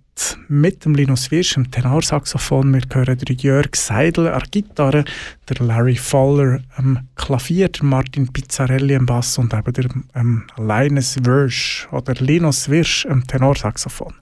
mit 0.47 0.85
dem 0.85 0.95
Linus 0.95 1.31
Wirsch 1.31 1.57
am 1.57 1.69
Tenorsaxophon. 1.69 2.73
Wir 2.73 2.81
hören 2.91 3.17
den 3.17 3.37
Jörg 3.37 3.75
Seidel 3.75 4.27
an 4.29 4.43
Gitarre, 4.49 5.05
der 5.47 5.65
Larry 5.65 5.95
Fowler 5.95 6.61
am 6.77 7.07
Klavier, 7.15 7.69
der 7.69 7.83
Martin 7.83 8.31
Pizzarelli 8.31 8.95
am 8.95 9.05
Bass 9.05 9.37
und 9.37 9.53
eben 9.53 9.73
der 9.73 9.89
ähm, 10.15 10.47
Linus 10.57 11.17
Wirsch 11.23 11.87
oder 11.91 12.13
Linus 12.15 12.69
Wirsch 12.69 13.05
am 13.05 13.25
Tenorsaxophon. 13.27 14.13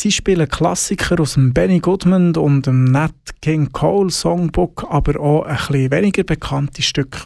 Sie 0.00 0.12
spielen 0.12 0.48
Klassiker 0.48 1.18
aus 1.18 1.34
dem 1.34 1.52
Benny 1.52 1.80
Goodman 1.80 2.36
und 2.36 2.68
dem 2.68 2.84
Nat 2.84 3.10
King 3.42 3.72
Cole 3.72 4.12
Songbook, 4.12 4.86
aber 4.88 5.18
auch 5.18 5.42
ein 5.42 5.56
bisschen 5.56 5.90
weniger 5.90 6.22
bekannte 6.22 6.82
Stücke. 6.82 7.22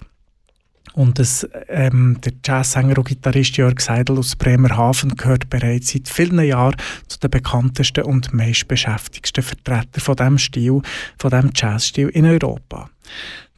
Und 0.95 1.19
das, 1.19 1.47
ähm, 1.69 2.19
der 2.25 2.33
Jazzsänger 2.43 2.97
und 2.97 3.09
Gitarrist 3.09 3.59
Jörg 3.59 3.79
Seidel 3.79 4.17
aus 4.17 4.37
Bremerhaven 4.37 5.17
gehört 5.17 5.51
bereits 5.51 5.91
seit 5.91 6.09
vielen 6.09 6.43
Jahren 6.43 6.77
zu 7.09 7.19
den 7.19 7.31
bekanntesten 7.31 8.05
und 8.05 8.33
meistbeschäftigsten 8.33 9.45
Vertretern 9.45 10.01
von 10.01 10.17
dem 10.17 10.39
Stil, 10.39 10.81
von 11.19 11.31
dem 11.31 11.51
Jazzstil 11.55 12.09
in 12.09 12.25
Europa. 12.25 12.89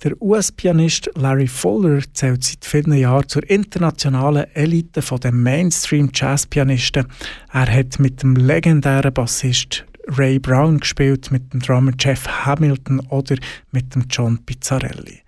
Der 0.04 0.20
US-Pianist 0.20 1.10
Larry 1.14 1.46
Fuller 1.46 2.02
zählt 2.12 2.44
seit 2.44 2.66
vielen 2.66 2.92
Jahren 2.92 3.26
zur 3.26 3.48
internationalen 3.48 4.44
Elite 4.54 5.00
der 5.00 5.32
Mainstream-Jazz-Pianisten. 5.32 7.06
Er 7.50 7.74
hat 7.74 7.98
mit 7.98 8.22
dem 8.22 8.36
legendären 8.36 9.14
Bassist 9.14 9.86
Ray 10.06 10.38
Brown 10.38 10.78
gespielt, 10.78 11.30
mit 11.30 11.54
dem 11.54 11.60
Drummer 11.60 11.92
Jeff 11.98 12.28
Hamilton 12.28 13.00
oder 13.08 13.36
mit 13.70 13.94
dem 13.94 14.04
John 14.10 14.44
Pizzarelli. 14.44 15.22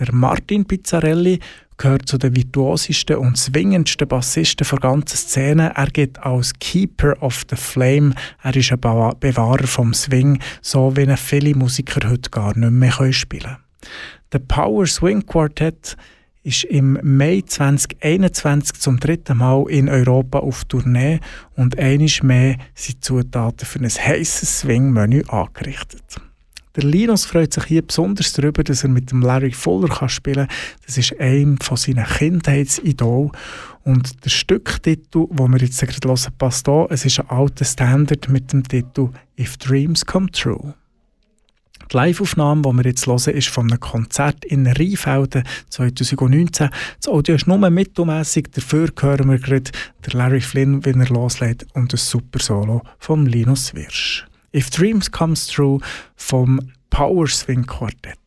Der 0.00 0.12
Martin 0.12 0.64
Pizzarelli 0.64 1.38
gehört 1.76 2.08
zu 2.08 2.18
den 2.18 2.34
virtuosesten 2.34 3.18
und 3.18 3.36
zwingendsten 3.36 4.08
Bassisten 4.08 4.66
der 4.68 4.80
ganzen 4.80 5.18
Szene. 5.18 5.72
Er 5.76 5.86
geht 5.86 6.18
als 6.18 6.52
Keeper 6.58 7.22
of 7.22 7.44
the 7.48 7.54
Flame. 7.54 8.12
Er 8.42 8.56
ist 8.56 8.72
ein 8.72 8.80
Bewahrer 8.80 9.68
vom 9.68 9.94
Swing, 9.94 10.40
so 10.62 10.96
wie 10.96 11.06
viele 11.16 11.54
Musiker 11.54 12.10
heute 12.10 12.28
gar 12.30 12.58
nicht 12.58 12.72
mehr 12.72 13.12
spielen 13.12 13.42
können. 13.42 13.65
Der 14.32 14.40
Power 14.40 14.86
Swing 14.86 15.24
Quartet 15.24 15.96
ist 16.42 16.64
im 16.64 16.98
Mai 17.02 17.42
2021 17.44 18.80
zum 18.80 19.00
dritten 19.00 19.38
Mal 19.38 19.64
in 19.68 19.88
Europa 19.88 20.38
auf 20.38 20.64
Tournee 20.64 21.18
und 21.56 21.76
einisch 21.78 22.22
mehr 22.22 22.56
sind 22.74 23.04
Zutaten 23.04 23.66
für 23.66 23.80
ein 23.80 23.88
heißes 23.88 24.60
Swing-Menü 24.60 25.24
angerichtet. 25.26 26.20
Der 26.76 26.84
Linus 26.84 27.24
freut 27.24 27.54
sich 27.54 27.64
hier 27.64 27.82
besonders 27.82 28.34
darüber, 28.34 28.62
dass 28.62 28.84
er 28.84 28.90
mit 28.90 29.10
dem 29.10 29.22
Larry 29.22 29.50
Fuller 29.50 29.88
kann 29.88 30.10
spielen 30.10 30.46
kann. 30.46 30.56
Das 30.84 30.98
ist 30.98 31.18
einem 31.18 31.58
von 31.58 31.78
seinen 31.78 32.04
Kindheitsidol. 32.04 33.30
Und 33.82 34.24
der 34.24 34.30
Stücktitel, 34.30 35.24
wo 35.30 35.48
wir 35.48 35.58
jetzt 35.58 35.80
gerade 35.80 36.06
hören, 36.06 36.32
passt 36.36 36.66
hier. 36.66 36.86
Es 36.90 37.06
ist 37.06 37.18
ein 37.18 37.30
alter 37.30 37.64
Standard 37.64 38.28
mit 38.28 38.52
dem 38.52 38.62
Titel 38.62 39.08
«If 39.38 39.56
Dreams 39.56 40.04
Come 40.04 40.30
True». 40.30 40.74
Die 41.90 41.96
Live-Aufnahme, 41.96 42.62
die 42.62 42.76
wir 42.76 42.84
jetzt 42.84 43.06
hören, 43.06 43.34
ist 43.34 43.48
von 43.48 43.70
einem 43.70 43.80
Konzert 43.80 44.44
in 44.44 44.66
Rheinfelden 44.66 45.44
2019. 45.70 46.70
Das 46.98 47.08
Audio 47.08 47.34
ist 47.34 47.46
nur 47.46 47.58
mittelmässig, 47.70 48.48
dafür 48.52 48.88
hören 48.98 49.30
wir 49.30 49.38
gerade 49.38 49.70
der 50.04 50.14
Larry 50.14 50.40
Flynn, 50.40 50.84
wenn 50.84 51.00
er 51.00 51.08
loslegt, 51.08 51.66
und 51.74 51.92
ein 51.92 51.96
super 51.96 52.40
Solo 52.40 52.82
von 52.98 53.26
Linus 53.26 53.74
Wirsch. 53.74 54.26
If 54.54 54.70
Dreams 54.70 55.10
Comes 55.10 55.46
True 55.48 55.80
vom 56.16 56.60
Power 56.90 57.28
Swing 57.28 57.66
Quartett. 57.66 58.18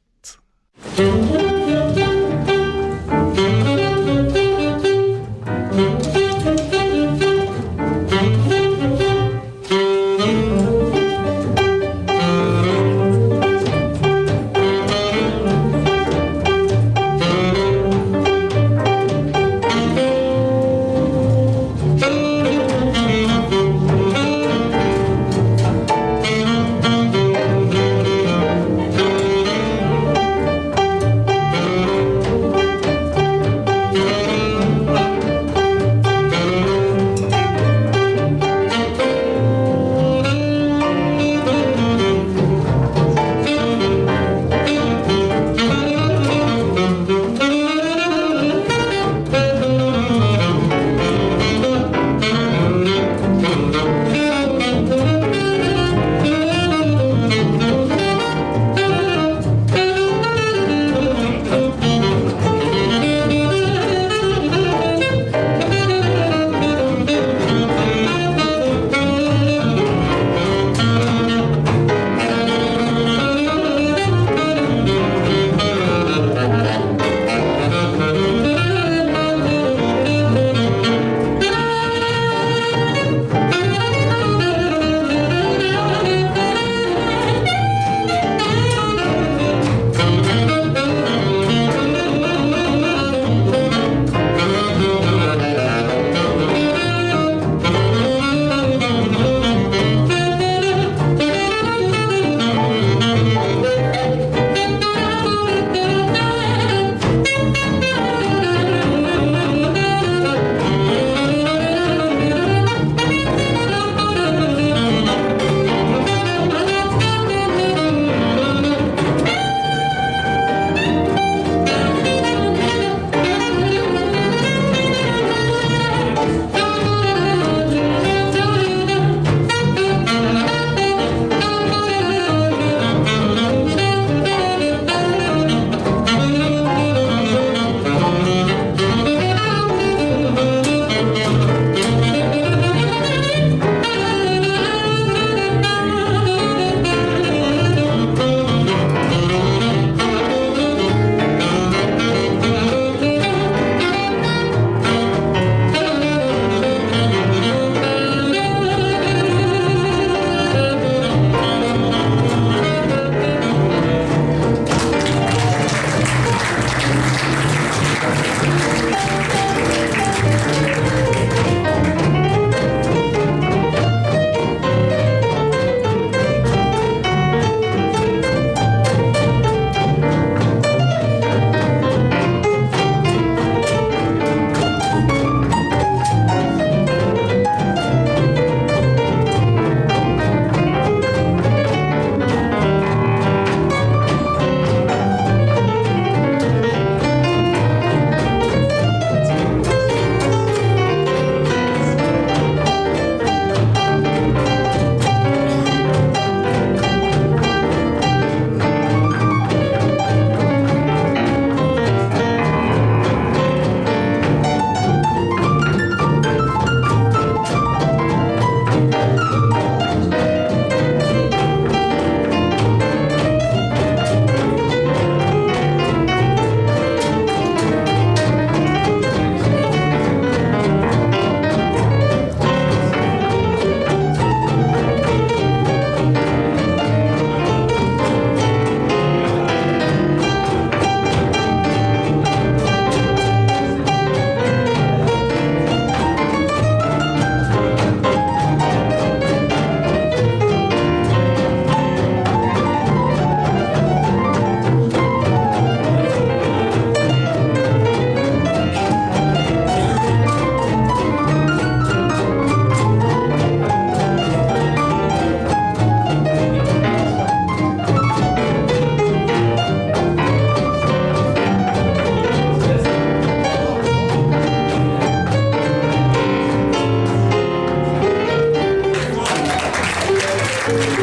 Thank 280.72 280.99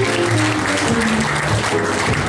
you. 2.20 2.25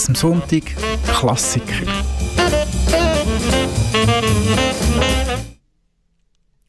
Jazz 0.00 0.08
am 0.08 0.14
Sonntag, 0.14 0.62
Klassiker. 1.12 1.86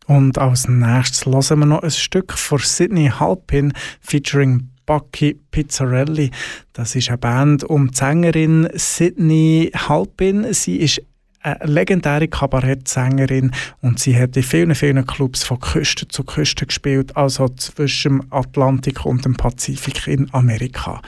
Und 0.07 0.37
als 0.37 0.67
nächstes 0.67 1.25
hören 1.25 1.59
wir 1.59 1.65
noch 1.65 1.83
ein 1.83 1.91
Stück 1.91 2.33
von 2.33 2.59
Sydney 2.59 3.07
Halpin 3.07 3.71
featuring 4.01 4.69
Bucky 4.85 5.39
Pizzarelli. 5.49 6.31
Das 6.73 6.95
ist 6.95 7.07
eine 7.07 7.19
Band 7.19 7.63
um 7.63 7.91
die 7.91 7.97
Sängerin 7.97 8.67
Sydney 8.73 9.71
Halpin. 9.73 10.51
Sie 10.53 10.75
ist 10.77 11.01
eine 11.43 11.65
legendäre 11.65 12.27
Kabarettsängerin 12.27 13.51
und 13.81 13.99
sie 13.99 14.17
hat 14.17 14.37
in 14.37 14.43
vielen, 14.43 14.75
vielen 14.75 15.05
Clubs 15.05 15.43
von 15.43 15.59
Küste 15.59 16.07
zu 16.07 16.23
Küste 16.23 16.65
gespielt, 16.65 17.15
also 17.17 17.49
zwischen 17.49 18.19
dem 18.19 18.27
Atlantik 18.31 19.05
und 19.05 19.25
dem 19.25 19.35
Pazifik 19.35 20.07
in 20.07 20.31
Amerika. 20.33 21.01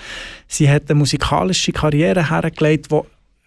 Sie 0.48 0.70
hat 0.70 0.90
eine 0.90 1.00
musikalische 1.00 1.72
Karriere 1.72 2.30
hergelegt, 2.30 2.92
die 2.92 3.02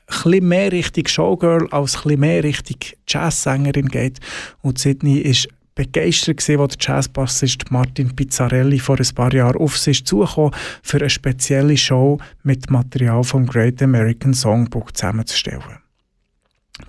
bisschen 0.06 0.48
mehr 0.48 0.72
Richtung 0.72 1.06
Showgirl 1.06 1.68
als 1.70 2.04
ein 2.06 2.20
mehr 2.20 2.44
Richtung 2.44 2.76
Jazzsängerin 3.08 3.88
geht. 3.88 4.20
Und 4.62 4.78
Sydney 4.78 5.18
ist 5.18 5.48
begeistert 5.74 6.38
gewesen, 6.38 6.60
als 6.60 6.78
der 6.78 6.96
Jazzbassist 6.96 7.70
Martin 7.70 8.14
Pizzarelli 8.14 8.78
vor 8.78 8.98
ein 8.98 9.14
paar 9.14 9.32
Jahren 9.32 9.58
auf 9.58 9.76
sich 9.76 10.04
zugekommen, 10.06 10.52
für 10.82 10.98
eine 10.98 11.10
spezielle 11.10 11.76
Show 11.76 12.18
mit 12.42 12.70
Material 12.70 13.22
vom 13.24 13.46
Great 13.46 13.82
American 13.82 14.32
Songbook 14.32 14.96
zusammenzustellen. 14.96 15.85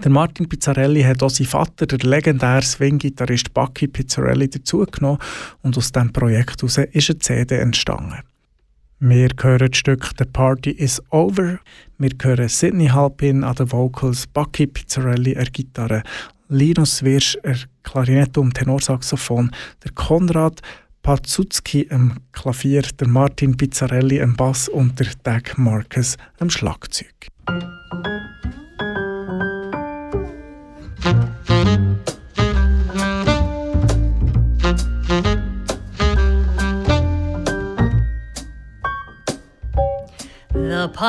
Der 0.04 0.12
Martin 0.12 0.50
Pizzarelli 0.50 1.02
hat 1.04 1.24
auch 1.24 1.30
seinen 1.30 1.48
Vater, 1.48 1.88
der 1.88 2.00
legendäre 2.00 2.62
Swing-Gitarrist 2.62 3.54
Bucky 3.54 3.88
Pizzarelli, 3.88 4.50
dazugenommen 4.50 5.20
und 5.62 5.78
aus 5.78 5.92
diesem 5.92 6.12
Projekt 6.12 6.62
heraus 6.62 6.78
ist 6.78 7.10
eine 7.10 7.20
CD 7.20 7.56
entstanden. 7.56 8.20
Wir 9.00 9.30
hören 9.40 9.70
das 9.70 9.78
Stück 9.78 10.10
«The 10.18 10.26
Party 10.26 10.72
is 10.72 11.02
Over». 11.12 11.60
Wir 11.98 12.10
hören 12.22 12.50
Sidney 12.50 12.88
Halpin 12.88 13.44
an 13.44 13.56
den 13.56 13.72
Vocals, 13.72 14.28
Bucky 14.28 14.68
Pizzarelli 14.68 15.36
an 15.36 15.44
der 15.44 15.52
Gitarre, 15.52 16.04
Linus 16.50 17.04
Wirsch 17.04 17.38
an 17.44 17.58
Klarinette 17.84 18.40
und 18.42 18.56
Tenorsaxophon, 18.56 19.52
der 19.84 19.92
Konrad 19.94 20.62
Pazutzki 21.04 21.88
am 21.90 22.18
Klavier, 22.34 22.82
der 22.82 23.08
Martin 23.08 23.56
Pizzarelli 23.56 24.22
am 24.22 24.36
Bass 24.36 24.68
und 24.68 25.00
der 25.00 25.08
Dag 25.24 25.58
Marcus 25.58 26.18
am 26.40 26.50
Schlagzeug. 26.50 27.28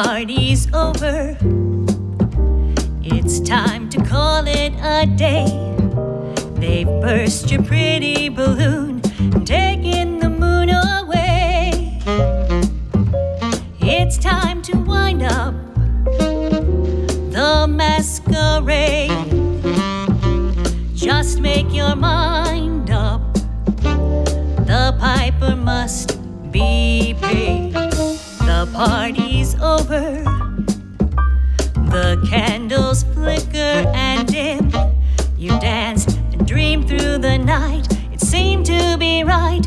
Party's 0.05 0.73
over. 0.75 1.37
It's 3.03 3.41
time 3.41 3.91
to 3.91 4.01
call 4.05 4.47
it 4.47 4.73
a 4.81 5.07
day. 5.07 5.49
They've 6.55 6.87
burst 6.87 7.51
your 7.51 7.65
pretty 7.65 8.29
balloon 8.29 9.01
taking 9.45 10.21
the 10.21 10.31
moon 10.31 10.71
away. 10.71 12.01
It's 13.81 14.19
time 14.19 14.63
to 14.63 14.77
wind 14.77 15.25
up 15.25 15.55
the 17.37 17.67
masquerade. 17.69 19.11
Just 20.95 21.41
make 21.41 21.73
your 21.73 21.97
mind 21.97 22.91
up. 22.91 23.21
The 24.71 24.97
piper 25.01 25.57
must 25.57 26.21
be 26.53 27.17
paid. 27.21 27.73
The 28.49 28.69
party's 28.73 29.28
over. 29.61 30.25
The 31.91 32.27
candles 32.29 33.03
flicker 33.03 33.85
and 33.95 34.27
dim. 34.27 34.73
You 35.37 35.51
danced 35.61 36.19
and 36.33 36.47
dreamed 36.47 36.89
through 36.89 37.19
the 37.19 37.39
night. 37.39 37.87
It 38.13 38.21
seemed 38.21 38.67
to 38.67 38.97
be 38.99 39.25
right, 39.25 39.67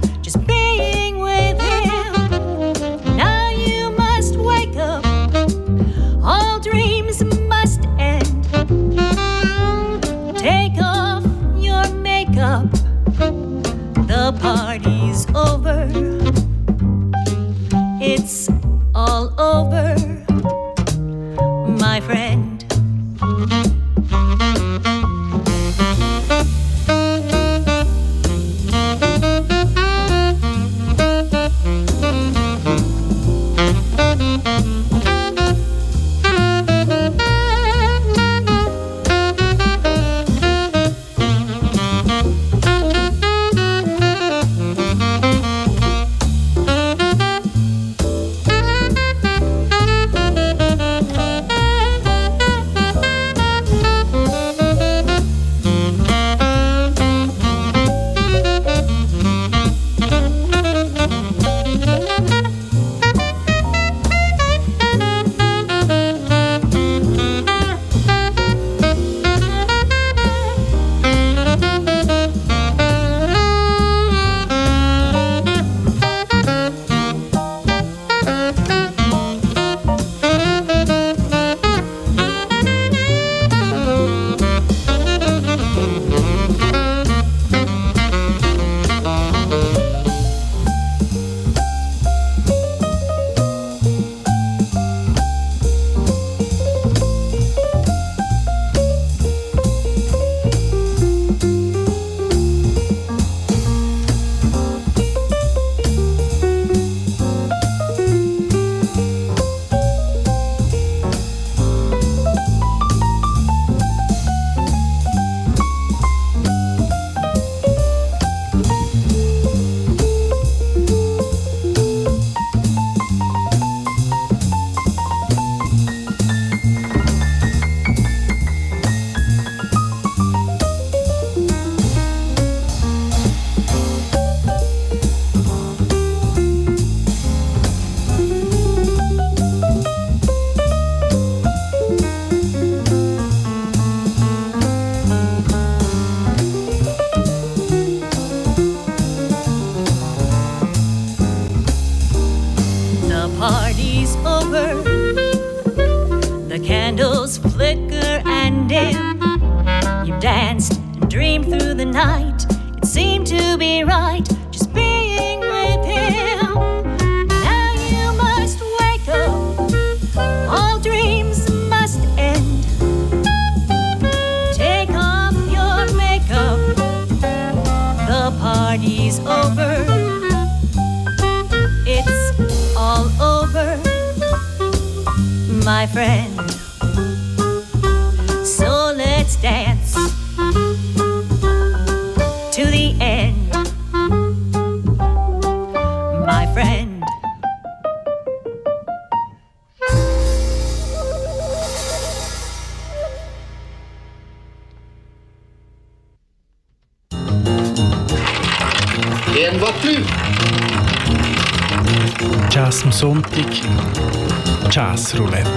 Roulette. 215.17 215.49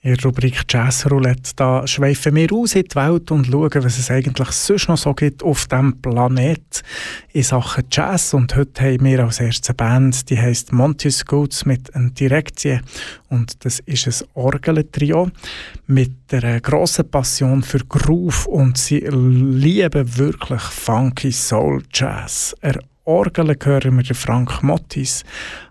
In 0.00 0.14
der 0.14 0.24
Rubrik 0.24 0.62
Jazz 0.68 1.10
Roulette 1.10 1.52
da 1.54 1.86
schweifen 1.86 2.34
wir 2.34 2.52
aus 2.52 2.74
in 2.74 2.84
die 2.84 2.94
Welt 2.94 3.30
und 3.30 3.46
schauen, 3.46 3.84
was 3.84 3.98
es 3.98 4.10
eigentlich 4.10 4.50
sonst 4.52 4.88
noch 4.88 4.96
so 4.96 5.12
gibt 5.12 5.42
auf 5.42 5.66
diesem 5.66 6.00
Planet 6.00 6.82
in 7.32 7.42
Sachen 7.42 7.84
Jazz. 7.90 8.32
Und 8.32 8.56
heute 8.56 8.82
haben 8.82 9.04
wir 9.04 9.24
als 9.24 9.40
erste 9.40 9.74
Band, 9.74 10.30
die 10.30 10.38
heißt 10.38 10.72
Monty's 10.72 11.24
Goods 11.24 11.66
mit 11.66 11.94
einer 11.94 12.10
Direktie. 12.10 12.80
Und 13.28 13.64
das 13.64 13.80
ist 13.80 14.06
ein 14.06 14.28
Orgeltrio 14.34 15.30
mit 15.86 16.32
einer 16.32 16.60
grossen 16.60 17.10
Passion 17.10 17.62
für 17.62 17.80
Groove 17.80 18.46
und 18.46 18.78
sie 18.78 19.00
lieben 19.00 20.16
wirklich 20.16 20.62
funky 20.62 21.32
Soul 21.32 21.82
Jazz. 21.92 22.54
Er 22.60 22.78
Orgel 23.08 23.56
hören 23.64 23.96
wir 23.96 24.02
den 24.02 24.14
Frank 24.14 24.62
Mottis, 24.62 25.24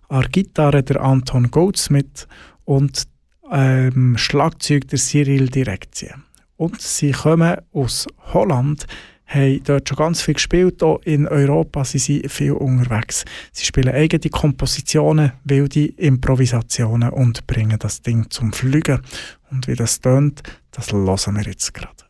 an 0.09 0.21
der 0.21 0.29
Gitarre 0.29 0.81
der 0.81 1.01
Anton 1.01 1.51
Goldsmith 1.51 2.27
und 2.65 3.03
ähm, 3.51 4.17
Schlagzeug 4.17 4.87
der 4.87 4.97
Cyril 4.97 5.47
Direktie. 5.47 6.09
Und 6.55 6.81
sie 6.81 7.11
kommen 7.11 7.57
aus 7.73 8.07
Holland, 8.33 8.87
haben 9.27 9.61
dort 9.65 9.87
schon 9.87 9.97
ganz 9.97 10.23
viel 10.23 10.33
gespielt, 10.33 10.81
auch 10.81 10.99
in 11.03 11.27
Europa 11.27 11.85
sind 11.85 11.99
sie 11.99 12.27
viel 12.27 12.53
unterwegs. 12.53 13.23
Sie 13.51 13.65
spielen 13.65 13.93
eigene 13.93 14.31
Kompositionen, 14.31 15.33
wilde 15.43 15.85
Improvisationen 15.85 17.09
und 17.11 17.45
bringen 17.45 17.77
das 17.77 18.01
Ding 18.01 18.31
zum 18.31 18.51
Fliegen. 18.51 19.01
Und 19.51 19.67
wie 19.67 19.75
das 19.75 20.01
tönt, 20.01 20.41
das 20.71 20.91
hören 20.91 21.35
wir 21.35 21.43
jetzt 21.43 21.71
gerade. 21.71 22.06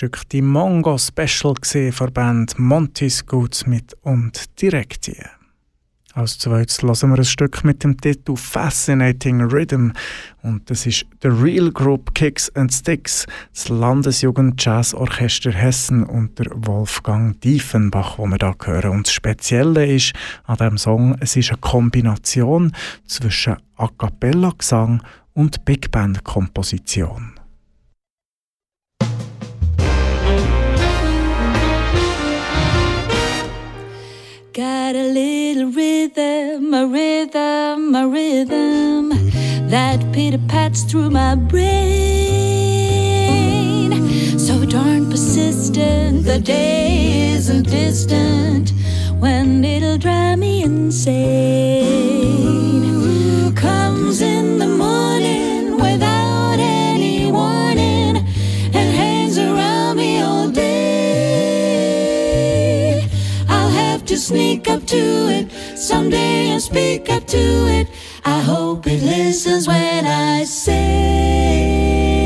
Stück 0.00 0.26
«Die 0.30 0.40
Mongo 0.40 0.96
Special» 0.96 1.54
von 1.92 2.12
Band 2.14 2.58
Goods 3.26 3.66
mit 3.66 3.94
«Und 4.00 4.62
Direktie». 4.62 5.26
Als 6.14 6.38
zweites 6.38 6.82
hören 6.82 7.10
wir 7.10 7.18
ein 7.18 7.24
Stück 7.26 7.64
mit 7.64 7.84
dem 7.84 7.98
Titel 7.98 8.34
Fascinating 8.34 9.42
Rhythm 9.42 9.90
und 10.42 10.70
das 10.70 10.86
ist 10.86 11.04
The 11.20 11.28
Real 11.28 11.70
Group 11.70 12.14
Kicks 12.14 12.48
and 12.56 12.72
Sticks, 12.72 13.26
das 13.52 13.68
Landesjugend 13.68 14.64
Jazz 14.64 14.94
Orchester 14.94 15.52
Hessen 15.52 16.04
unter 16.04 16.46
Wolfgang 16.54 17.38
Diefenbach, 17.42 18.16
wo 18.16 18.26
wir 18.26 18.38
da 18.38 18.54
hören. 18.64 18.92
Und 18.92 19.06
das 19.06 19.12
Spezielle 19.12 19.84
ist 19.84 20.14
an 20.44 20.56
diesem 20.56 20.78
Song, 20.78 21.16
es 21.20 21.36
ist 21.36 21.50
eine 21.50 21.58
Kombination 21.58 22.72
zwischen 23.04 23.56
A 23.76 23.88
Cappella 23.98 24.52
Gesang 24.56 25.02
und 25.34 25.66
Big 25.66 25.90
Band 25.90 26.24
Komposition. 26.24 27.34
Got 34.90 34.98
a 34.98 35.12
little 35.12 35.70
rhythm, 35.70 36.74
a 36.74 36.84
rhythm, 36.84 37.94
a 37.94 38.08
rhythm 38.08 39.10
that 39.70 40.00
pitter 40.12 40.40
pats 40.48 40.82
through 40.82 41.10
my 41.10 41.36
brain. 41.36 41.60
So 44.36 44.64
darn 44.64 45.08
persistent, 45.08 46.24
the 46.24 46.40
day 46.40 47.30
isn't 47.36 47.70
distant 47.70 48.72
when 49.20 49.64
it'll 49.64 49.96
drive 49.96 50.40
me 50.40 50.64
insane. 50.64 51.14
Comes 53.54 54.20
in 54.20 54.58
the 54.58 54.66
morning 54.66 55.09
sneak 64.30 64.68
up 64.68 64.86
to 64.86 64.96
it 64.96 65.50
someday 65.76 66.50
and 66.50 66.62
speak 66.62 67.10
up 67.10 67.26
to 67.26 67.36
it. 67.78 67.88
I 68.24 68.38
hope 68.38 68.86
it 68.86 69.02
listens 69.02 69.66
when 69.66 70.06
I 70.06 70.44
say. 70.44 72.19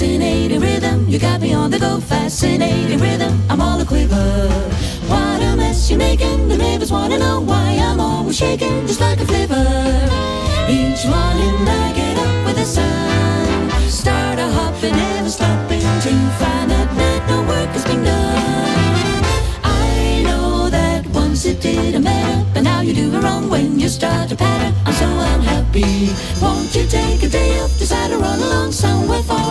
Fascinating 0.00 0.60
rhythm, 0.60 1.06
you 1.10 1.18
got 1.18 1.42
me 1.42 1.52
on 1.52 1.70
the 1.70 1.78
go. 1.78 2.00
Fascinating 2.00 2.98
rhythm, 3.00 3.38
I'm 3.50 3.60
all 3.60 3.78
a 3.78 3.84
quiver. 3.84 4.48
What 5.06 5.42
a 5.42 5.54
mess 5.54 5.90
you're 5.90 5.98
making, 5.98 6.48
the 6.48 6.56
neighbors 6.56 6.90
wanna 6.90 7.18
know 7.18 7.42
why 7.42 7.78
I'm 7.78 8.00
always 8.00 8.38
shaking, 8.38 8.86
just 8.86 9.02
like 9.02 9.20
a 9.20 9.26
flivver. 9.26 9.62
Each 10.70 11.04
morning 11.04 11.54
I 11.68 11.92
get 11.94 12.16
up 12.16 12.46
with 12.46 12.56
the 12.56 12.64
sun, 12.64 13.70
start 13.90 14.38
a 14.38 14.48
hopping, 14.48 14.96
never 14.96 15.28
stopping 15.28 15.80
to 15.80 16.12
find 16.40 16.72
out 16.72 16.88
that 16.96 17.28
no 17.28 17.42
work 17.42 17.68
has 17.76 17.84
been 17.84 18.02
done. 18.02 19.22
I 19.62 20.22
know 20.24 20.70
that 20.70 21.06
once 21.08 21.44
it 21.44 21.60
didn't 21.60 22.04
matter, 22.04 22.42
but 22.54 22.62
now 22.62 22.80
you 22.80 22.94
do 22.94 23.14
it 23.14 23.22
wrong 23.22 23.50
when 23.50 23.78
you 23.78 23.90
start 23.90 24.32
a 24.32 24.36
pattern. 24.36 24.74
I'm 24.86 24.94
so 24.94 25.04
unhappy. 25.04 26.08
Won't 26.40 26.74
you 26.74 26.86
take 26.86 27.22
a 27.22 27.28
day 27.28 27.60
off, 27.60 27.78
decide 27.78 28.08
to 28.08 28.16
run 28.16 28.38
along 28.38 28.72
somewhere 28.72 29.22
far 29.24 29.49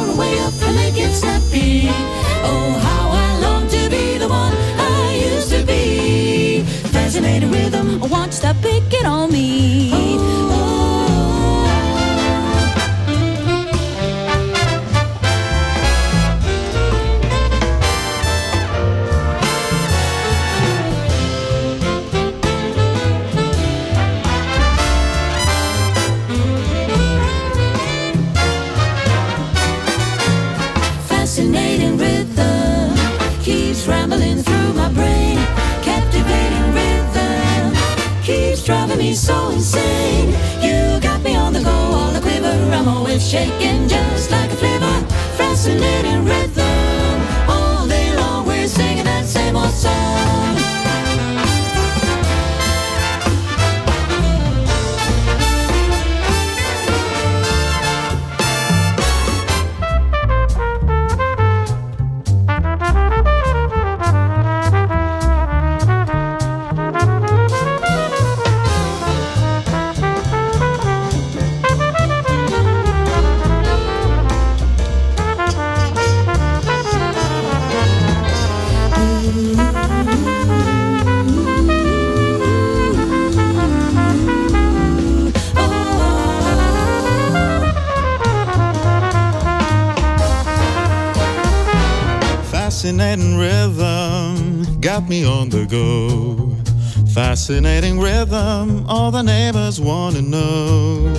Fascinating 97.49 97.99
rhythm, 97.99 98.85
all 98.87 99.09
the 99.09 99.23
neighbors 99.23 99.81
want 99.81 100.15
to 100.15 100.21
know. 100.21 101.11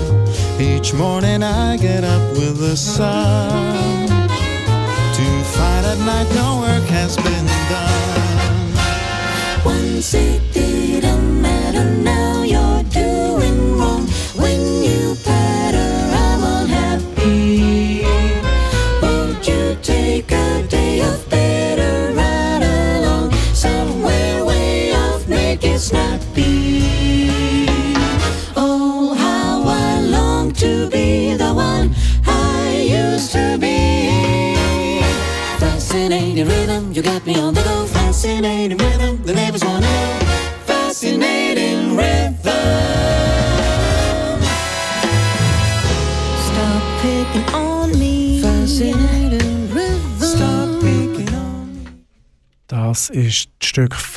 Each 0.61 0.95
morning 0.95 1.43
I 1.43 1.76
get 1.76 2.05
up 2.05 2.22
with 2.35 2.61
the 2.61 2.76
sun 2.76 3.89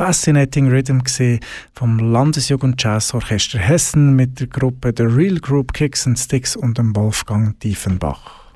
Fascinating 0.06 0.70
Rhythm 0.70 1.00
vom 1.72 1.98
Landesjugend 1.98 2.76
Jazz 2.84 3.14
Orchester 3.14 3.58
Hessen 3.58 4.18
mit 4.18 4.38
der 4.38 4.48
Gruppe 4.48 4.94
The 4.94 5.04
Real 5.04 5.40
Group 5.40 5.72
Kicks 5.72 6.06
and 6.06 6.20
Sticks 6.20 6.58
und 6.58 6.78
dem 6.78 6.94
Wolfgang 6.94 7.58
Diefenbach. 7.62 8.52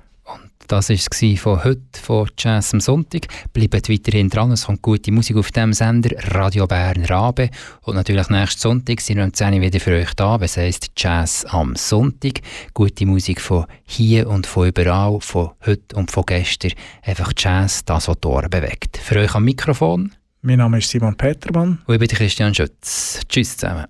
Das 0.67 0.89
war 0.89 0.97
es 0.97 1.39
von 1.39 1.63
heute, 1.63 2.01
von 2.03 2.29
Jazz 2.37 2.73
am 2.73 2.81
Sonntag. 2.81 3.27
Bleibt 3.53 3.89
weiterhin 3.89 4.29
dran, 4.29 4.51
es 4.51 4.65
kommt 4.65 4.81
gute 4.81 5.13
Musik 5.13 5.37
auf 5.37 5.53
dem 5.53 5.71
Sender, 5.71 6.09
Radio 6.35 6.67
Bern 6.67 7.05
Rabe. 7.05 7.49
Und 7.83 7.95
natürlich 7.95 8.27
nächsten 8.27 8.59
Sonntag 8.59 8.99
sind 8.99 9.15
wir 9.15 9.23
um 9.23 9.33
10 9.33 9.53
Uhr 9.53 9.61
wieder 9.61 9.79
für 9.79 9.95
euch 9.95 10.13
da, 10.15 10.41
was 10.41 10.57
heisst 10.57 10.91
Jazz 10.97 11.45
am 11.45 11.77
Sonntag. 11.77 12.41
Gute 12.73 13.05
Musik 13.05 13.39
von 13.39 13.67
hier 13.85 14.27
und 14.27 14.47
von 14.47 14.67
überall, 14.67 15.21
von 15.21 15.51
heute 15.65 15.95
und 15.95 16.11
von 16.11 16.25
gestern. 16.25 16.73
Einfach 17.03 17.31
Jazz, 17.37 17.85
das, 17.85 18.09
was 18.09 18.19
die 18.19 18.27
Ohren 18.27 18.49
bewegt. 18.49 18.97
Für 18.97 19.19
euch 19.19 19.33
am 19.33 19.45
Mikrofon 19.45 20.11
Mein 20.47 20.59
Name 20.59 20.77
ist 20.77 20.89
Simon 20.89 21.13
Petermann. 21.13 21.79
Und 21.85 21.93
ich 21.93 21.99
bin 21.99 22.07
Christian 22.07 22.55
Schütz. 22.55 23.19
Tschüss 23.27 23.57
zusammen. 23.57 23.85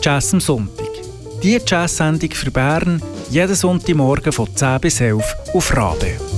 Jazz 0.00 0.32
am 0.32 0.40
Sonntag. 0.40 0.86
Die 1.42 1.60
Jazz-Sendung 1.62 2.30
für 2.30 2.50
Bern 2.50 3.02
jeden 3.32 3.54
Sonntagmorgen 3.54 4.30
von 4.30 4.46
10 4.54 4.80
bis 4.80 5.00
11 5.00 5.24
auf 5.54 5.74
Radio. 5.74 6.31